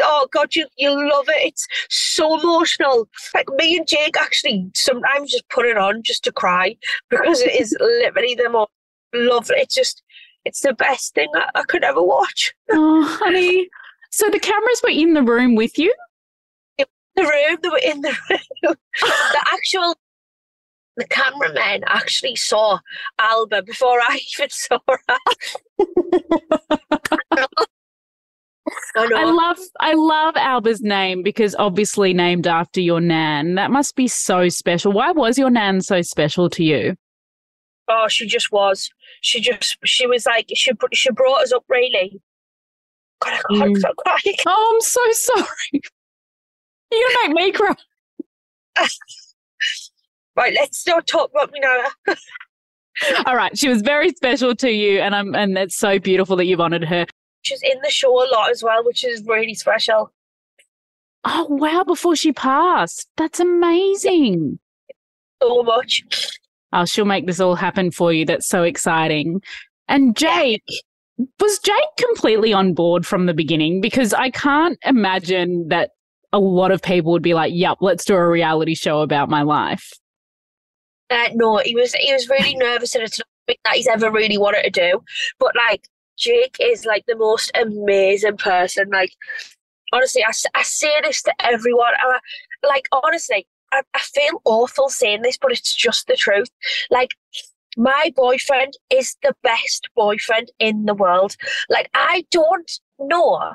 Oh 0.00 0.28
God, 0.30 0.54
you 0.54 0.66
you 0.76 0.90
love 0.90 1.24
it. 1.28 1.48
It's 1.48 1.66
so 1.88 2.38
emotional. 2.38 3.08
Like 3.34 3.48
me 3.56 3.76
and 3.78 3.88
Jake 3.88 4.16
actually 4.18 4.70
sometimes 4.74 5.32
just 5.32 5.48
put 5.48 5.66
it 5.66 5.78
on 5.78 6.02
just 6.02 6.22
to 6.24 6.32
cry 6.32 6.76
because 7.08 7.40
it 7.40 7.58
is 7.58 7.74
literally 7.80 8.34
the 8.34 8.50
most 8.50 8.70
lovely. 9.14 9.56
It's 9.58 9.74
just 9.74 10.02
it's 10.44 10.60
the 10.60 10.74
best 10.74 11.14
thing 11.14 11.28
I, 11.34 11.48
I 11.56 11.62
could 11.62 11.82
ever 11.82 12.02
watch. 12.02 12.54
Oh, 12.70 13.04
honey. 13.20 13.68
So 14.10 14.28
the 14.30 14.38
cameras 14.38 14.80
were 14.82 14.90
in 14.90 15.14
the 15.14 15.22
room 15.22 15.54
with 15.54 15.78
you? 15.78 15.94
In 16.78 16.86
the 17.16 17.22
room, 17.22 17.58
they 17.62 17.68
were 17.68 17.80
in 17.82 18.02
the 18.02 18.14
room. 18.30 18.76
the 19.00 19.44
actual 19.52 19.96
the 20.96 21.06
cameraman 21.08 21.82
actually 21.86 22.36
saw 22.36 22.78
Alba 23.18 23.62
before 23.62 24.00
I 24.00 24.18
even 24.38 24.50
saw 24.50 24.78
her. 24.88 24.98
I, 28.96 29.08
I 29.14 29.24
love 29.24 29.58
I 29.78 29.92
love 29.94 30.34
Alba's 30.36 30.82
name 30.82 31.22
because 31.22 31.54
obviously 31.56 32.12
named 32.14 32.46
after 32.46 32.80
your 32.80 33.00
nan. 33.00 33.54
That 33.54 33.70
must 33.70 33.94
be 33.94 34.08
so 34.08 34.48
special. 34.48 34.92
Why 34.92 35.12
was 35.12 35.38
your 35.38 35.50
nan 35.50 35.80
so 35.82 36.02
special 36.02 36.48
to 36.50 36.64
you? 36.64 36.96
Oh, 37.88 38.08
she 38.08 38.26
just 38.26 38.50
was. 38.50 38.90
She 39.20 39.40
just 39.40 39.76
she 39.84 40.06
was 40.06 40.26
like 40.26 40.46
she 40.54 40.72
she 40.92 41.10
brought 41.12 41.42
us 41.42 41.52
up 41.52 41.64
really. 41.68 42.20
God, 43.22 43.34
I 43.34 43.54
can't 43.54 43.76
Mm. 43.76 43.78
stop 43.78 43.96
crying. 43.98 44.36
Oh, 44.46 44.72
I'm 44.74 44.80
so 44.80 45.00
sorry. 45.12 45.80
You're 46.90 47.10
gonna 47.22 47.34
make 47.34 47.54
me 47.54 47.58
cry. 47.58 47.74
Right, 50.36 50.52
let's 50.52 50.86
not 50.86 51.06
talk 51.06 51.30
about 51.30 51.50
me 51.52 51.60
now. 51.60 51.84
All 53.26 53.36
right, 53.36 53.56
she 53.56 53.68
was 53.68 53.82
very 53.82 54.10
special 54.10 54.54
to 54.56 54.70
you, 54.70 55.00
and 55.00 55.14
I'm 55.14 55.34
and 55.34 55.56
it's 55.56 55.76
so 55.76 55.98
beautiful 55.98 56.36
that 56.36 56.44
you've 56.44 56.60
honoured 56.60 56.84
her. 56.84 57.06
She's 57.42 57.62
in 57.62 57.78
the 57.82 57.90
show 57.90 58.10
a 58.10 58.28
lot 58.32 58.50
as 58.50 58.62
well, 58.62 58.84
which 58.84 59.04
is 59.04 59.22
really 59.26 59.54
special. 59.54 60.12
Oh 61.24 61.46
wow! 61.48 61.84
Before 61.84 62.16
she 62.16 62.32
passed, 62.32 63.08
that's 63.16 63.40
amazing. 63.40 64.58
So 65.42 65.62
much. 65.62 66.02
Oh, 66.72 66.84
she'll 66.84 67.04
make 67.04 67.26
this 67.26 67.40
all 67.40 67.54
happen 67.54 67.90
for 67.90 68.12
you. 68.12 68.24
That's 68.24 68.48
so 68.48 68.62
exciting. 68.62 69.40
And 69.88 70.16
Jake, 70.16 70.64
was 71.40 71.58
Jake 71.60 71.74
completely 71.98 72.52
on 72.52 72.74
board 72.74 73.06
from 73.06 73.26
the 73.26 73.34
beginning? 73.34 73.80
Because 73.80 74.12
I 74.12 74.30
can't 74.30 74.78
imagine 74.84 75.68
that 75.68 75.90
a 76.32 76.38
lot 76.38 76.72
of 76.72 76.82
people 76.82 77.12
would 77.12 77.22
be 77.22 77.34
like, 77.34 77.52
"Yep, 77.54 77.78
let's 77.80 78.04
do 78.04 78.14
a 78.14 78.28
reality 78.28 78.74
show 78.74 79.00
about 79.00 79.30
my 79.30 79.42
life." 79.42 79.92
Uh, 81.10 81.28
no, 81.34 81.58
he 81.58 81.74
was 81.74 81.94
he 81.94 82.12
was 82.12 82.28
really 82.28 82.54
nervous 82.54 82.94
and 82.94 83.04
it's 83.04 83.18
not 83.18 83.56
that 83.64 83.76
he's 83.76 83.86
ever 83.86 84.10
really 84.10 84.38
wanted 84.38 84.62
to 84.62 84.70
do. 84.70 85.02
But 85.38 85.54
like 85.68 85.88
Jake 86.16 86.56
is 86.60 86.84
like 86.84 87.04
the 87.06 87.16
most 87.16 87.50
amazing 87.54 88.36
person. 88.38 88.88
Like 88.90 89.12
honestly, 89.92 90.22
I, 90.24 90.32
I 90.54 90.62
say 90.62 90.92
this 91.02 91.22
to 91.22 91.32
everyone. 91.40 91.92
I, 91.98 92.18
like 92.66 92.88
honestly, 92.92 93.46
I, 93.72 93.82
I 93.94 94.00
feel 94.00 94.42
awful 94.44 94.88
saying 94.88 95.22
this, 95.22 95.38
but 95.38 95.52
it's 95.52 95.74
just 95.74 96.06
the 96.06 96.16
truth. 96.16 96.48
Like 96.90 97.10
my 97.76 98.12
boyfriend 98.16 98.74
is 98.90 99.16
the 99.22 99.34
best 99.42 99.88
boyfriend 99.94 100.50
in 100.58 100.86
the 100.86 100.94
world. 100.94 101.36
Like 101.68 101.90
I 101.94 102.24
don't 102.30 102.70
know. 102.98 103.52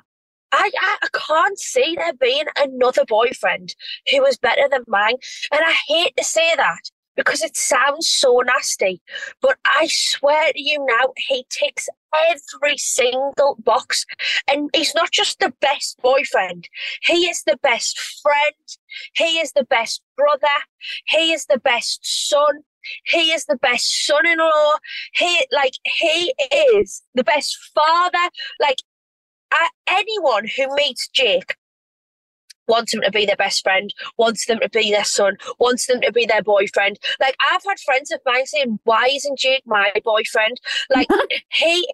I, 0.54 0.70
I, 0.82 0.98
I 1.02 1.08
can't 1.14 1.58
see 1.58 1.96
there 1.96 2.14
being 2.14 2.46
another 2.58 3.06
boyfriend 3.08 3.74
who 4.12 4.26
is 4.26 4.38
better 4.38 4.68
than 4.70 4.84
mine. 4.88 5.16
And 5.52 5.62
I 5.66 5.74
hate 5.88 6.14
to 6.18 6.26
say 6.26 6.54
that 6.58 6.82
because 7.24 7.44
it 7.44 7.56
sounds 7.56 8.10
so 8.10 8.42
nasty. 8.46 9.02
But 9.42 9.58
I 9.66 9.88
swear 9.90 10.52
to 10.54 10.62
you 10.62 10.86
now, 10.88 11.14
he 11.18 11.46
ticks 11.50 11.88
every 12.14 12.78
single 12.78 13.58
box. 13.60 14.06
And 14.52 14.70
he's 14.74 14.96
not 14.96 15.12
just 15.12 15.40
the 15.40 15.54
best 15.62 16.00
boyfriend, 16.02 16.68
he 17.04 17.30
is 17.30 17.44
the 17.44 17.58
best 17.62 18.00
friend, 18.22 18.56
he 19.14 19.40
is 19.40 19.52
the 19.54 19.66
best 19.66 20.02
brother, 20.18 20.48
he 21.06 21.32
is 21.32 21.46
the 21.46 21.60
best 21.60 22.00
son. 22.02 22.64
He 23.06 23.32
is 23.32 23.46
the 23.46 23.58
best 23.58 24.08
son-in-law. 24.08 24.78
He 25.14 25.46
like 25.52 25.74
he 25.86 26.34
is 26.52 27.04
the 27.14 27.24
best 27.24 27.56
father. 27.76 28.32
Like 28.60 28.80
uh, 29.52 29.68
anyone 29.88 30.48
who 30.48 30.74
meets 30.76 31.08
Jake 31.10 31.58
wants 32.72 32.94
him 32.94 33.02
to 33.02 33.12
be 33.12 33.26
their 33.28 33.36
best 33.36 33.62
friend, 33.64 33.94
wants 34.18 34.46
them 34.48 34.60
to 34.60 34.70
be 34.70 34.90
their 34.90 35.04
son, 35.04 35.38
wants 35.60 35.86
them 35.86 36.02
to 36.02 36.12
be 36.12 36.26
their 36.26 36.42
boyfriend. 36.42 36.98
Like 37.20 37.36
I've 37.52 37.64
had 37.68 37.80
friends 37.80 38.10
of 38.12 38.22
mine 38.26 38.48
saying, 38.48 38.80
"Why 38.84 39.10
isn't 39.14 39.38
Jake 39.38 39.64
my 39.68 39.92
boyfriend?" 40.04 40.60
Like 40.90 41.08
he, 41.54 41.88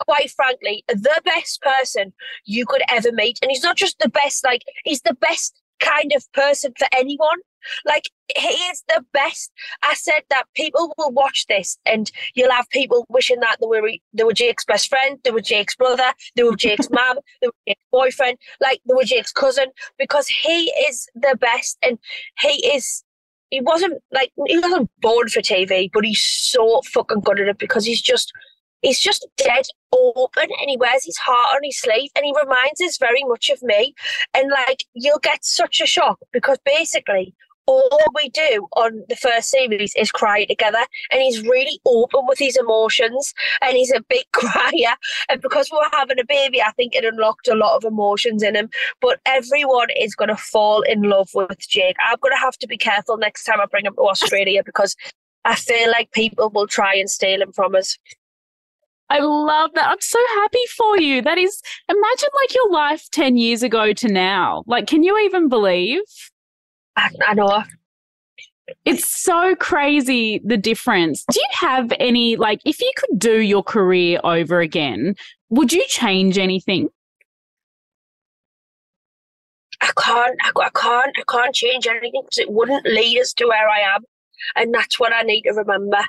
quite 0.00 0.30
frankly, 0.30 0.84
the 0.88 1.22
best 1.24 1.62
person 1.62 2.12
you 2.44 2.66
could 2.66 2.82
ever 2.90 3.12
meet, 3.12 3.38
and 3.40 3.50
he's 3.50 3.62
not 3.62 3.76
just 3.76 3.98
the 4.00 4.10
best. 4.10 4.44
Like 4.44 4.64
he's 4.84 5.02
the 5.02 5.14
best 5.14 5.62
kind 5.80 6.12
of 6.14 6.30
person 6.32 6.72
for 6.78 6.86
anyone. 6.94 7.38
Like 7.84 8.04
he 8.36 8.48
is 8.48 8.82
the 8.88 9.04
best. 9.12 9.50
I 9.82 9.94
said 9.94 10.22
that 10.30 10.44
people 10.54 10.94
will 10.96 11.10
watch 11.10 11.46
this, 11.48 11.78
and 11.84 12.10
you'll 12.34 12.52
have 12.52 12.68
people 12.70 13.04
wishing 13.08 13.40
that 13.40 13.56
they 13.60 13.66
were 13.66 13.90
they 14.12 14.24
were 14.24 14.32
Jake's 14.32 14.64
best 14.64 14.88
friend, 14.88 15.18
they 15.24 15.30
were 15.30 15.40
Jake's 15.40 15.76
brother, 15.76 16.12
they 16.36 16.44
were 16.44 16.56
Jake's 16.56 16.88
mum, 16.92 17.18
they 17.40 17.48
were 17.48 17.54
Jake's 17.66 17.84
boyfriend, 17.90 18.38
like 18.60 18.80
they 18.86 18.94
were 18.94 19.04
Jake's 19.04 19.32
cousin, 19.32 19.66
because 19.98 20.28
he 20.28 20.72
is 20.88 21.08
the 21.14 21.36
best, 21.40 21.78
and 21.82 21.98
he 22.40 22.66
is. 22.74 23.04
He 23.50 23.62
wasn't 23.62 24.02
like 24.12 24.30
he 24.46 24.58
wasn't 24.58 24.90
born 25.00 25.28
for 25.28 25.40
TV, 25.40 25.90
but 25.92 26.04
he's 26.04 26.22
so 26.22 26.82
fucking 26.82 27.20
good 27.20 27.40
at 27.40 27.48
it 27.48 27.58
because 27.58 27.86
he's 27.86 28.02
just 28.02 28.30
he's 28.82 29.00
just 29.00 29.26
dead 29.36 29.66
open 29.92 30.48
and 30.60 30.70
he 30.70 30.76
wears 30.76 31.04
his 31.04 31.16
heart 31.16 31.54
on 31.54 31.60
his 31.62 31.80
sleeve 31.80 32.10
and 32.14 32.24
he 32.24 32.34
reminds 32.40 32.80
us 32.80 32.98
very 32.98 33.24
much 33.24 33.50
of 33.50 33.62
me. 33.62 33.94
And 34.34 34.50
like 34.50 34.84
you'll 34.94 35.18
get 35.18 35.44
such 35.44 35.80
a 35.80 35.86
shock 35.86 36.18
because 36.32 36.58
basically 36.64 37.34
all 37.66 38.00
we 38.14 38.30
do 38.30 38.66
on 38.76 39.04
the 39.10 39.16
first 39.16 39.50
series 39.50 39.92
is 39.94 40.10
cry 40.10 40.46
together 40.46 40.80
and 41.10 41.20
he's 41.20 41.42
really 41.42 41.78
open 41.84 42.22
with 42.26 42.38
his 42.38 42.56
emotions 42.56 43.34
and 43.60 43.76
he's 43.76 43.92
a 43.92 44.02
big 44.08 44.24
crier. 44.32 44.94
And 45.28 45.42
because 45.42 45.68
we're 45.70 45.90
having 45.92 46.18
a 46.18 46.24
baby 46.24 46.62
i 46.62 46.70
think 46.72 46.94
it 46.94 47.04
unlocked 47.04 47.46
a 47.46 47.54
lot 47.54 47.76
of 47.76 47.84
emotions 47.84 48.42
in 48.42 48.56
him. 48.56 48.70
But 49.02 49.20
everyone 49.26 49.88
is 50.00 50.14
going 50.14 50.30
to 50.30 50.36
fall 50.36 50.80
in 50.82 51.02
love 51.02 51.28
with 51.34 51.68
jake. 51.68 51.96
I'm 52.08 52.18
going 52.22 52.32
to 52.32 52.38
have 52.38 52.56
to 52.58 52.66
be 52.66 52.78
careful 52.78 53.18
next 53.18 53.44
time 53.44 53.60
i 53.60 53.66
bring 53.66 53.84
him 53.84 53.94
to 53.94 54.02
australia 54.02 54.62
because 54.64 54.96
i 55.44 55.54
feel 55.54 55.90
like 55.90 56.10
people 56.12 56.48
will 56.48 56.66
try 56.66 56.94
and 56.94 57.10
steal 57.10 57.42
him 57.42 57.52
from 57.52 57.74
us 57.74 57.98
I 59.10 59.20
love 59.20 59.70
that. 59.74 59.88
I'm 59.88 60.00
so 60.00 60.18
happy 60.34 60.66
for 60.76 60.98
you. 60.98 61.22
That 61.22 61.38
is, 61.38 61.62
imagine 61.88 62.28
like 62.42 62.54
your 62.54 62.70
life 62.70 63.08
10 63.10 63.36
years 63.36 63.62
ago 63.62 63.92
to 63.94 64.08
now. 64.08 64.64
Like, 64.66 64.86
can 64.86 65.02
you 65.02 65.18
even 65.18 65.48
believe? 65.48 66.02
i, 66.96 67.08
I 67.26 67.34
know 67.34 67.62
It's 68.84 69.10
so 69.10 69.54
crazy 69.54 70.40
the 70.44 70.58
difference. 70.58 71.24
Do 71.30 71.40
you 71.40 71.46
have 71.52 71.92
any, 71.98 72.36
like, 72.36 72.60
if 72.66 72.80
you 72.80 72.92
could 72.96 73.18
do 73.18 73.40
your 73.40 73.62
career 73.62 74.20
over 74.24 74.60
again, 74.60 75.14
would 75.48 75.72
you 75.72 75.84
change 75.88 76.36
anything? 76.36 76.88
I 79.80 79.90
can't, 79.98 80.36
I, 80.42 80.50
I 80.60 80.70
can't, 80.70 81.16
I 81.18 81.22
can't 81.32 81.54
change 81.54 81.86
anything 81.86 82.12
because 82.24 82.38
it 82.38 82.50
wouldn't 82.50 82.84
lead 82.84 83.20
us 83.20 83.32
to 83.34 83.46
where 83.46 83.68
I 83.68 83.94
am, 83.94 84.02
and 84.56 84.74
that's 84.74 84.98
what 84.98 85.12
I 85.14 85.22
need 85.22 85.42
to 85.42 85.52
remember. 85.52 86.00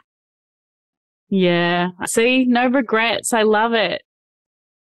Yeah. 1.29 1.89
See, 2.05 2.45
no 2.45 2.67
regrets. 2.67 3.33
I 3.33 3.43
love 3.43 3.73
it. 3.73 4.01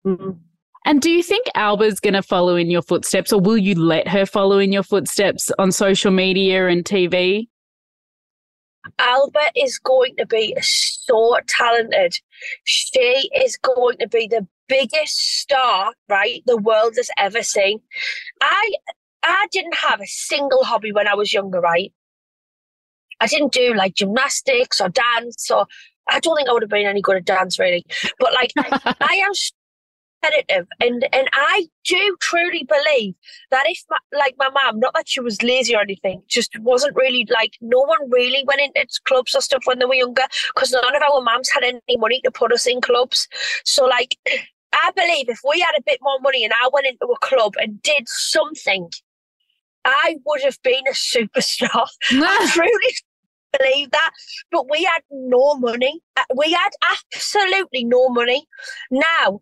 Mm. 0.06 0.38
And 0.84 1.00
do 1.00 1.10
you 1.10 1.22
think 1.22 1.46
Alba's 1.54 1.98
going 2.00 2.14
to 2.14 2.22
follow 2.22 2.56
in 2.56 2.70
your 2.70 2.82
footsteps, 2.82 3.32
or 3.32 3.40
will 3.40 3.56
you 3.56 3.74
let 3.74 4.06
her 4.08 4.26
follow 4.26 4.58
in 4.58 4.72
your 4.72 4.82
footsteps 4.82 5.50
on 5.58 5.72
social 5.72 6.10
media 6.10 6.66
and 6.66 6.84
TV? 6.84 7.48
Alba 8.98 9.50
is 9.56 9.78
going 9.78 10.14
to 10.18 10.26
be 10.26 10.54
so 10.60 11.38
talented. 11.46 12.16
She 12.64 13.30
is 13.34 13.56
going 13.56 13.96
to 13.98 14.08
be 14.08 14.28
the 14.28 14.46
biggest 14.68 15.40
star, 15.40 15.92
right, 16.08 16.42
the 16.46 16.58
world 16.58 16.94
has 16.96 17.08
ever 17.18 17.42
seen. 17.42 17.80
I 18.42 18.72
I 19.22 19.46
didn't 19.52 19.76
have 19.76 20.02
a 20.02 20.06
single 20.06 20.64
hobby 20.64 20.92
when 20.92 21.08
I 21.08 21.14
was 21.14 21.32
younger, 21.32 21.60
right? 21.60 21.92
I 23.20 23.26
didn't 23.26 23.52
do 23.52 23.72
like 23.74 23.94
gymnastics 23.94 24.82
or 24.82 24.90
dance 24.90 25.50
or 25.50 25.66
I 26.08 26.20
don't 26.20 26.36
think 26.36 26.48
I 26.48 26.52
would 26.52 26.62
have 26.62 26.70
been 26.70 26.86
any 26.86 27.00
good 27.00 27.16
at 27.16 27.24
dance 27.24 27.58
really. 27.58 27.84
But 28.18 28.32
like 28.32 28.52
I 28.56 29.14
am 29.24 29.32
competitive 30.24 30.66
and 30.80 31.06
and 31.12 31.28
I 31.32 31.66
do 31.84 32.16
truly 32.20 32.64
believe 32.64 33.14
that 33.50 33.64
if 33.66 33.82
my, 33.90 33.98
like 34.12 34.34
my 34.38 34.48
mum, 34.50 34.80
not 34.80 34.94
that 34.94 35.08
she 35.08 35.20
was 35.20 35.42
lazy 35.42 35.74
or 35.74 35.82
anything, 35.82 36.22
just 36.28 36.58
wasn't 36.60 36.96
really 36.96 37.26
like 37.30 37.52
no 37.60 37.80
one 37.80 38.10
really 38.10 38.44
went 38.46 38.60
into 38.60 38.86
clubs 39.04 39.34
or 39.34 39.40
stuff 39.40 39.62
when 39.64 39.78
they 39.78 39.84
were 39.84 39.94
younger 39.94 40.24
because 40.54 40.72
none 40.72 40.96
of 40.96 41.02
our 41.02 41.22
mums 41.22 41.48
had 41.52 41.64
any 41.64 41.96
money 41.96 42.20
to 42.24 42.30
put 42.30 42.52
us 42.52 42.66
in 42.66 42.80
clubs. 42.80 43.28
So 43.64 43.84
like 43.84 44.16
I 44.72 44.90
believe 44.96 45.28
if 45.28 45.40
we 45.48 45.60
had 45.60 45.78
a 45.78 45.82
bit 45.86 46.00
more 46.02 46.18
money 46.20 46.44
and 46.44 46.52
I 46.52 46.68
went 46.72 46.86
into 46.86 47.06
a 47.06 47.18
club 47.20 47.54
and 47.58 47.80
did 47.82 48.08
something, 48.08 48.90
I 49.84 50.16
would 50.24 50.42
have 50.42 50.60
been 50.62 50.82
a 50.88 50.92
superstar. 50.92 51.86
I 52.10 52.50
truly 52.50 52.94
believe 53.58 53.90
that. 53.90 54.10
But 54.50 54.70
we 54.70 54.84
had 54.84 55.02
no 55.10 55.54
money. 55.54 56.00
Uh, 56.16 56.22
We 56.36 56.52
had 56.52 56.70
absolutely 57.14 57.84
no 57.84 58.08
money. 58.08 58.46
Now, 58.90 59.40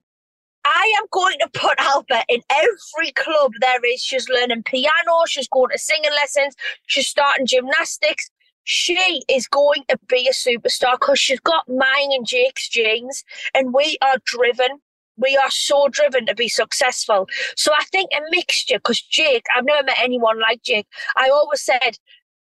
I 0.65 0.93
am 1.01 1.07
going 1.11 1.39
to 1.41 1.49
put 1.53 1.79
Alba 1.79 2.25
in 2.29 2.41
every 2.51 3.13
club 3.13 3.53
there 3.61 3.85
is. 3.85 4.01
She's 4.01 4.29
learning 4.29 4.63
piano, 4.63 5.25
she's 5.27 5.49
going 5.49 5.71
to 5.73 5.79
singing 5.79 6.13
lessons, 6.13 6.55
she's 6.87 7.09
starting 7.09 7.47
gymnastics. 7.47 8.31
She 8.65 9.23
is 9.29 9.49
going 9.49 9.83
to 9.89 9.99
be 10.09 10.29
a 10.29 10.33
superstar 10.33 10.93
because 10.93 11.19
she's 11.19 11.41
got 11.41 11.69
mine 11.69 12.11
and 12.13 12.25
Jake's 12.25 12.69
genes, 12.69 13.25
and 13.55 13.75
we 13.75 13.99
are 14.03 14.19
driven. 14.25 14.79
We 15.17 15.37
are 15.37 15.51
so 15.51 15.89
driven 15.89 16.27
to 16.27 16.35
be 16.35 16.49
successful. 16.49 17.29
So 17.57 17.73
I 17.73 17.85
think 17.91 18.11
a 18.15 18.21
mixture, 18.31 18.77
because 18.77 19.01
Jake, 19.01 19.45
I've 19.55 19.65
never 19.65 19.83
met 19.85 19.99
anyone 20.01 20.41
like 20.41 20.63
Jake. 20.63 20.87
I 21.17 21.29
always 21.29 21.61
said 21.61 21.99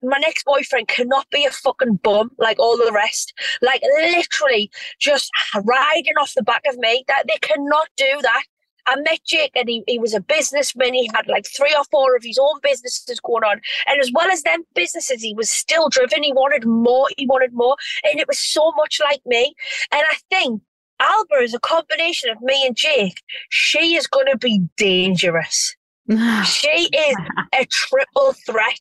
my 0.03 0.17
next 0.19 0.45
boyfriend 0.45 0.87
cannot 0.87 1.29
be 1.31 1.45
a 1.45 1.51
fucking 1.51 1.95
bum 2.03 2.31
like 2.37 2.59
all 2.59 2.77
the 2.77 2.91
rest. 2.93 3.33
Like 3.61 3.81
literally 3.81 4.69
just 4.99 5.31
riding 5.63 6.15
off 6.19 6.33
the 6.35 6.43
back 6.43 6.63
of 6.67 6.77
me. 6.77 7.03
That 7.07 7.23
they 7.27 7.37
cannot 7.41 7.87
do 7.97 8.19
that. 8.21 8.43
I 8.87 8.95
met 9.01 9.19
Jake 9.25 9.51
and 9.55 9.67
he, 9.67 9.83
he 9.85 9.99
was 9.99 10.13
a 10.13 10.21
businessman. 10.21 10.93
He 10.93 11.09
had 11.13 11.27
like 11.27 11.45
three 11.45 11.75
or 11.77 11.83
four 11.91 12.15
of 12.15 12.23
his 12.23 12.37
own 12.37 12.59
businesses 12.63 13.19
going 13.19 13.43
on. 13.43 13.59
And 13.85 13.99
as 13.99 14.11
well 14.13 14.29
as 14.31 14.43
them 14.43 14.63
businesses, 14.75 15.21
he 15.21 15.33
was 15.33 15.49
still 15.49 15.89
driven. 15.89 16.23
He 16.23 16.31
wanted 16.31 16.65
more. 16.65 17.07
He 17.17 17.27
wanted 17.27 17.51
more. 17.53 17.75
And 18.05 18.19
it 18.19 18.27
was 18.27 18.39
so 18.39 18.71
much 18.77 19.01
like 19.03 19.21
me. 19.25 19.53
And 19.91 20.03
I 20.09 20.15
think 20.29 20.61
Alba 20.99 21.35
is 21.43 21.53
a 21.53 21.59
combination 21.59 22.29
of 22.29 22.41
me 22.41 22.65
and 22.65 22.75
Jake. 22.75 23.21
She 23.49 23.95
is 23.95 24.07
going 24.07 24.27
to 24.27 24.37
be 24.37 24.61
dangerous. 24.77 25.75
she 26.45 26.89
is 26.93 27.15
a 27.53 27.65
triple 27.65 28.33
threat. 28.45 28.79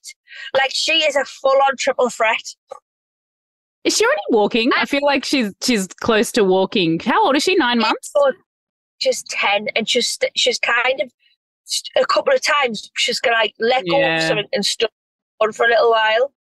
Like 0.55 0.71
she 0.73 1.05
is 1.05 1.17
a 1.17 1.25
full 1.25 1.59
on 1.69 1.77
triple 1.79 2.11
threat. 2.11 2.43
Is 3.85 3.97
she 3.97 4.05
already 4.05 4.21
walking? 4.31 4.71
I 4.77 4.85
feel 4.85 5.05
like 5.05 5.25
she's 5.25 5.53
she's 5.63 5.87
close 5.87 6.33
to 6.33 6.45
walking. 6.45 6.99
How 7.01 7.27
old 7.27 7.37
is 7.37 7.45
she? 7.45 7.55
Nine 7.57 7.79
months. 7.79 8.13
She's 8.99 9.23
ten, 9.25 9.69
and 9.77 9.89
she's 9.89 10.19
she's 10.35 10.59
kind 10.59 11.01
of 11.01 11.13
a 11.97 12.07
couple 12.07 12.33
of 12.33 12.43
times 12.43 12.91
she's 12.97 13.21
gonna 13.21 13.37
like 13.37 13.55
let 13.59 13.85
go 13.89 13.99
yeah. 13.99 14.17
of 14.17 14.23
something 14.23 14.47
and 14.53 14.65
stop 14.65 14.91
on 15.41 15.53
for 15.53 15.67
a 15.67 15.69
little 15.69 15.91
while. 15.91 16.33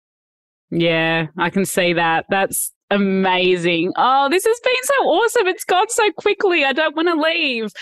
Yeah, 0.70 1.26
I 1.38 1.50
can 1.50 1.64
see 1.64 1.92
that. 1.92 2.26
That's 2.30 2.72
amazing. 2.90 3.92
Oh, 3.96 4.28
this 4.28 4.44
has 4.44 4.60
been 4.60 4.74
so 4.82 4.94
awesome. 5.04 5.46
It's 5.46 5.64
gone 5.64 5.88
so 5.88 6.10
quickly. 6.12 6.64
I 6.64 6.72
don't 6.72 6.96
want 6.96 7.08
to 7.08 7.14
leave. 7.14 7.72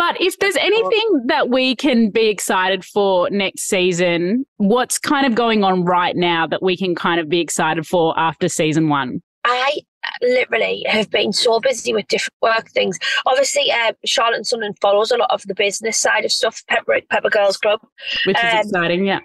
But 0.00 0.18
if 0.18 0.38
there's 0.38 0.56
anything 0.56 1.24
that 1.26 1.50
we 1.50 1.76
can 1.76 2.08
be 2.08 2.28
excited 2.28 2.86
for 2.86 3.28
next 3.28 3.68
season, 3.68 4.46
what's 4.56 4.98
kind 4.98 5.26
of 5.26 5.34
going 5.34 5.62
on 5.62 5.84
right 5.84 6.16
now 6.16 6.46
that 6.46 6.62
we 6.62 6.74
can 6.74 6.94
kind 6.94 7.20
of 7.20 7.28
be 7.28 7.38
excited 7.38 7.86
for 7.86 8.18
after 8.18 8.48
season 8.48 8.88
one? 8.88 9.20
I 9.44 9.80
literally 10.22 10.86
have 10.88 11.10
been 11.10 11.34
so 11.34 11.60
busy 11.60 11.92
with 11.92 12.08
different 12.08 12.32
work 12.40 12.70
things. 12.70 12.98
Obviously, 13.26 13.70
uh, 13.70 13.92
Charlotte 14.06 14.36
and 14.36 14.46
Son 14.46 14.62
follows 14.80 15.10
a 15.10 15.18
lot 15.18 15.30
of 15.30 15.42
the 15.42 15.54
business 15.54 15.98
side 15.98 16.24
of 16.24 16.32
stuff, 16.32 16.62
Pepper, 16.66 17.02
Pepper 17.10 17.28
Girls 17.28 17.58
Club. 17.58 17.80
Which 18.24 18.38
is 18.38 18.54
um, 18.54 18.60
exciting, 18.60 19.04
yeah. 19.04 19.20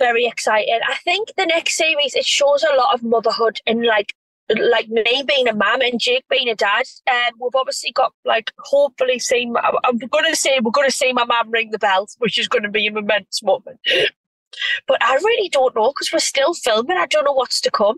Very 0.00 0.26
excited. 0.26 0.82
I 0.84 0.96
think 1.04 1.28
the 1.36 1.46
next 1.46 1.76
series, 1.76 2.16
it 2.16 2.26
shows 2.26 2.64
a 2.64 2.74
lot 2.74 2.92
of 2.92 3.04
motherhood 3.04 3.60
and 3.68 3.86
like 3.86 4.14
like 4.56 4.88
me 4.88 5.24
being 5.26 5.48
a 5.48 5.54
mum 5.54 5.80
and 5.80 6.00
Jake 6.00 6.24
being 6.28 6.48
a 6.48 6.54
dad, 6.54 6.84
um, 7.10 7.32
we've 7.40 7.54
obviously 7.54 7.92
got 7.92 8.12
like 8.24 8.50
hopefully 8.58 9.18
seen. 9.18 9.54
I'm 9.84 9.98
going 9.98 10.24
to 10.26 10.36
say 10.36 10.58
we're 10.62 10.70
going 10.70 10.88
to 10.88 10.94
see 10.94 11.12
my 11.12 11.24
mum 11.24 11.50
ring 11.50 11.70
the 11.70 11.78
bells, 11.78 12.16
which 12.18 12.38
is 12.38 12.48
going 12.48 12.64
to 12.64 12.70
be 12.70 12.86
an 12.86 12.96
immense 12.96 13.42
moment. 13.42 13.80
But 14.86 15.02
I 15.02 15.14
really 15.14 15.48
don't 15.48 15.74
know 15.76 15.92
because 15.92 16.12
we're 16.12 16.18
still 16.18 16.54
filming. 16.54 16.96
I 16.96 17.06
don't 17.06 17.24
know 17.24 17.32
what's 17.32 17.60
to 17.62 17.70
come. 17.70 17.96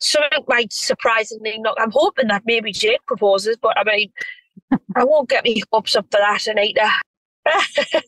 Something 0.00 0.44
might 0.48 0.72
surprisingly 0.72 1.58
not. 1.58 1.80
I'm 1.80 1.90
hoping 1.92 2.28
that 2.28 2.42
maybe 2.46 2.72
Jake 2.72 3.04
proposes, 3.06 3.56
but 3.60 3.76
I 3.78 3.84
mean, 3.84 4.12
I 4.96 5.04
won't 5.04 5.28
get 5.28 5.44
me 5.44 5.62
hopes 5.72 5.96
up 5.96 6.06
for 6.10 6.18
that, 6.18 6.46
Anita. 6.46 6.90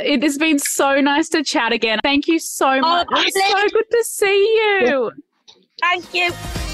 it 0.00 0.22
has 0.22 0.38
been 0.38 0.58
so 0.58 1.00
nice 1.00 1.28
to 1.30 1.42
chat 1.42 1.72
again. 1.72 1.98
Thank 2.02 2.28
you 2.28 2.38
so 2.38 2.68
oh, 2.68 2.80
much. 2.80 3.08
Oh, 3.10 3.22
it's 3.26 3.50
so 3.50 3.68
good 3.68 3.90
to 3.90 4.04
see 4.04 4.42
you. 4.86 5.12
Thank 5.80 6.14
you. 6.14 6.67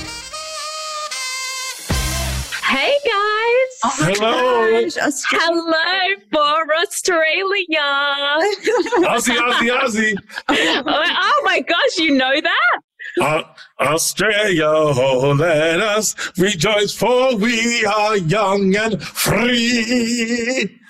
Hey 2.66 2.96
guys. 3.04 3.72
Oh 3.84 3.96
Hello. 3.98 4.88
Gosh. 4.88 5.22
Hello 5.28 6.16
for 6.32 6.74
Australia. 6.76 7.78
Aussie, 9.06 9.36
Aussie, 9.36 9.70
Aussie. 9.70 10.16
oh, 10.48 10.84
oh, 10.86 11.42
my 11.44 11.60
gosh, 11.60 11.98
you 11.98 12.16
know 12.16 12.40
that? 12.40 12.80
Uh, 13.20 13.42
Australia, 13.80 14.64
oh, 14.66 15.36
let 15.38 15.78
us 15.80 16.16
rejoice, 16.38 16.94
for 16.94 17.36
we 17.36 17.84
are 17.84 18.16
young 18.16 18.74
and 18.74 19.02
free. 19.02 20.80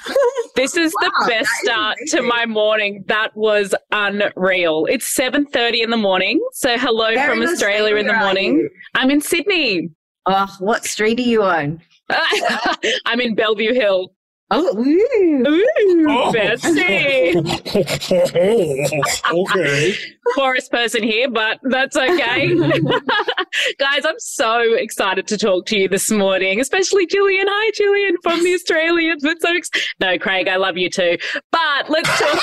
This 0.54 0.76
is 0.76 0.94
wow, 1.02 1.08
the 1.08 1.26
best 1.28 1.50
start 1.64 1.96
to 2.08 2.22
my 2.22 2.46
morning. 2.46 3.04
That 3.08 3.36
was 3.36 3.74
unreal. 3.90 4.86
It's 4.88 5.12
7.30 5.18 5.82
in 5.82 5.90
the 5.90 5.96
morning. 5.96 6.40
So 6.52 6.78
hello 6.78 7.14
Where 7.14 7.28
from 7.28 7.42
Australia 7.42 7.96
in 7.96 8.06
the 8.06 8.12
morning. 8.14 8.68
I'm 8.94 9.10
in 9.10 9.20
Sydney. 9.20 9.90
Oh, 10.26 10.56
what 10.58 10.84
street 10.84 11.18
are 11.18 11.22
you 11.22 11.42
on? 11.42 11.82
I'm 13.06 13.20
in 13.20 13.34
Bellevue 13.34 13.74
Hill. 13.74 14.14
Oh, 14.50 14.78
ooh. 14.78 15.44
Ooh, 15.48 16.06
oh. 16.08 16.32
fancy. 16.32 17.34
okay. 19.32 19.94
Forest 20.34 20.70
person 20.70 21.02
here, 21.02 21.30
but 21.30 21.58
that's 21.64 21.96
okay. 21.96 22.54
Guys, 23.78 24.04
I'm 24.04 24.18
so 24.18 24.74
excited 24.74 25.26
to 25.28 25.38
talk 25.38 25.66
to 25.66 25.78
you 25.78 25.88
this 25.88 26.10
morning, 26.10 26.60
especially 26.60 27.06
Jillian. 27.06 27.44
Hi, 27.48 27.70
Jillian 27.72 28.16
from 28.22 28.44
the 28.44 28.54
Australians. 28.54 29.22
But 29.22 29.40
so 29.40 29.56
ex- 29.56 29.70
no, 29.98 30.18
Craig, 30.18 30.46
I 30.46 30.56
love 30.56 30.76
you 30.76 30.90
too. 30.90 31.16
But 31.50 31.88
let's 31.88 32.08
talk 32.18 32.42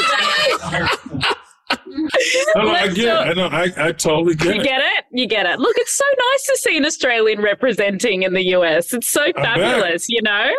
about. 0.61 1.37
no, 2.55 2.69
I 2.69 2.87
get 2.87 2.97
it. 2.97 3.09
I, 3.09 3.33
know, 3.33 3.47
I, 3.47 3.71
I 3.77 3.91
totally 3.91 4.35
get 4.35 4.47
you 4.47 4.51
it. 4.51 4.57
You 4.57 4.63
get 4.63 4.81
it? 4.81 5.05
You 5.11 5.27
get 5.27 5.45
it. 5.45 5.59
Look, 5.59 5.75
it's 5.77 5.95
so 5.95 6.05
nice 6.05 6.43
to 6.45 6.57
see 6.57 6.77
an 6.77 6.85
Australian 6.85 7.41
representing 7.41 8.23
in 8.23 8.33
the 8.33 8.43
US. 8.55 8.93
It's 8.93 9.09
so 9.09 9.31
fabulous, 9.33 10.07
you 10.09 10.21
know? 10.21 10.51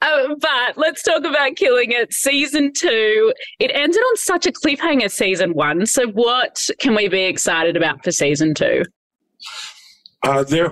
Uh, 0.00 0.34
but 0.40 0.76
let's 0.76 1.02
talk 1.02 1.24
about 1.24 1.56
Killing 1.56 1.92
It 1.92 2.12
season 2.12 2.72
two. 2.72 3.32
It 3.58 3.70
ended 3.74 4.00
on 4.00 4.16
such 4.16 4.46
a 4.46 4.52
cliffhanger, 4.52 5.10
season 5.10 5.52
one. 5.52 5.86
So, 5.86 6.08
what 6.08 6.58
can 6.78 6.94
we 6.94 7.08
be 7.08 7.22
excited 7.24 7.76
about 7.76 8.02
for 8.04 8.10
season 8.10 8.54
two? 8.54 8.82
Uh, 10.24 10.44
there, 10.44 10.70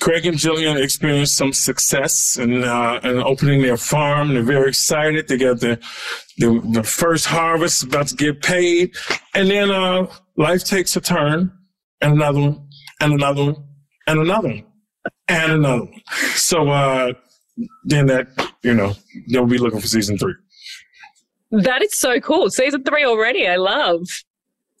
Craig 0.00 0.26
and 0.26 0.36
Jillian 0.36 0.82
experienced 0.82 1.36
some 1.36 1.52
success 1.54 2.36
in, 2.36 2.62
uh, 2.62 3.00
in 3.02 3.18
opening 3.22 3.62
their 3.62 3.78
farm. 3.78 4.34
They're 4.34 4.42
very 4.42 4.68
excited. 4.68 5.28
They 5.28 5.38
got 5.38 5.60
the, 5.60 5.78
the, 6.36 6.60
the 6.72 6.82
first 6.82 7.24
harvest 7.24 7.84
about 7.84 8.08
to 8.08 8.16
get 8.16 8.42
paid. 8.42 8.94
And 9.34 9.50
then, 9.50 9.70
uh, 9.70 10.08
life 10.36 10.64
takes 10.64 10.94
a 10.96 11.00
turn 11.00 11.52
and 12.02 12.12
another 12.14 12.40
one 12.40 12.68
and 13.00 13.14
another 13.14 13.44
one 13.44 13.64
and 14.06 14.20
another 14.20 14.48
one 14.48 14.64
and 15.28 15.52
another 15.52 15.84
one. 15.84 16.02
So, 16.34 16.68
uh, 16.68 17.12
then 17.84 18.06
that, 18.08 18.28
you 18.62 18.74
know, 18.74 18.94
they'll 19.28 19.46
be 19.46 19.58
looking 19.58 19.80
for 19.80 19.86
season 19.86 20.18
three. 20.18 20.34
That 21.50 21.82
is 21.82 21.98
so 21.98 22.20
cool. 22.20 22.50
Season 22.50 22.82
three 22.82 23.04
already. 23.04 23.48
I 23.48 23.56
love. 23.56 24.02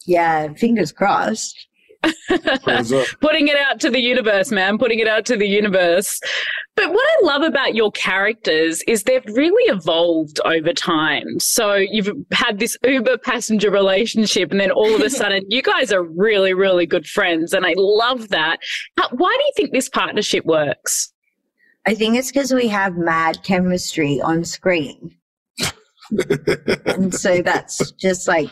Yeah. 0.06 0.52
Fingers 0.52 0.92
crossed. 0.92 1.68
putting 3.20 3.48
it 3.48 3.56
out 3.56 3.78
to 3.80 3.90
the 3.90 4.00
universe, 4.00 4.50
man, 4.50 4.78
putting 4.78 4.98
it 4.98 5.06
out 5.06 5.24
to 5.26 5.36
the 5.36 5.46
universe. 5.46 6.20
But 6.74 6.92
what 6.92 7.04
I 7.04 7.24
love 7.24 7.42
about 7.42 7.74
your 7.74 7.92
characters 7.92 8.82
is 8.88 9.04
they've 9.04 9.24
really 9.26 9.72
evolved 9.72 10.40
over 10.44 10.72
time. 10.72 11.38
So 11.38 11.74
you've 11.74 12.10
had 12.32 12.58
this 12.58 12.76
Uber 12.84 13.18
passenger 13.18 13.70
relationship, 13.70 14.50
and 14.50 14.60
then 14.60 14.70
all 14.70 14.94
of 14.94 15.00
a 15.00 15.10
sudden, 15.20 15.44
you 15.48 15.62
guys 15.62 15.92
are 15.92 16.02
really, 16.02 16.54
really 16.54 16.86
good 16.86 17.06
friends. 17.06 17.52
And 17.52 17.64
I 17.64 17.74
love 17.76 18.28
that. 18.30 18.58
Why 18.96 19.36
do 19.38 19.44
you 19.44 19.52
think 19.56 19.72
this 19.72 19.88
partnership 19.88 20.44
works? 20.44 21.12
I 21.86 21.94
think 21.94 22.16
it's 22.16 22.30
because 22.30 22.52
we 22.52 22.68
have 22.68 22.96
mad 22.96 23.42
chemistry 23.42 24.20
on 24.20 24.44
screen. 24.44 25.16
and 26.86 27.14
so 27.14 27.42
that's 27.42 27.92
just 27.92 28.28
like 28.28 28.50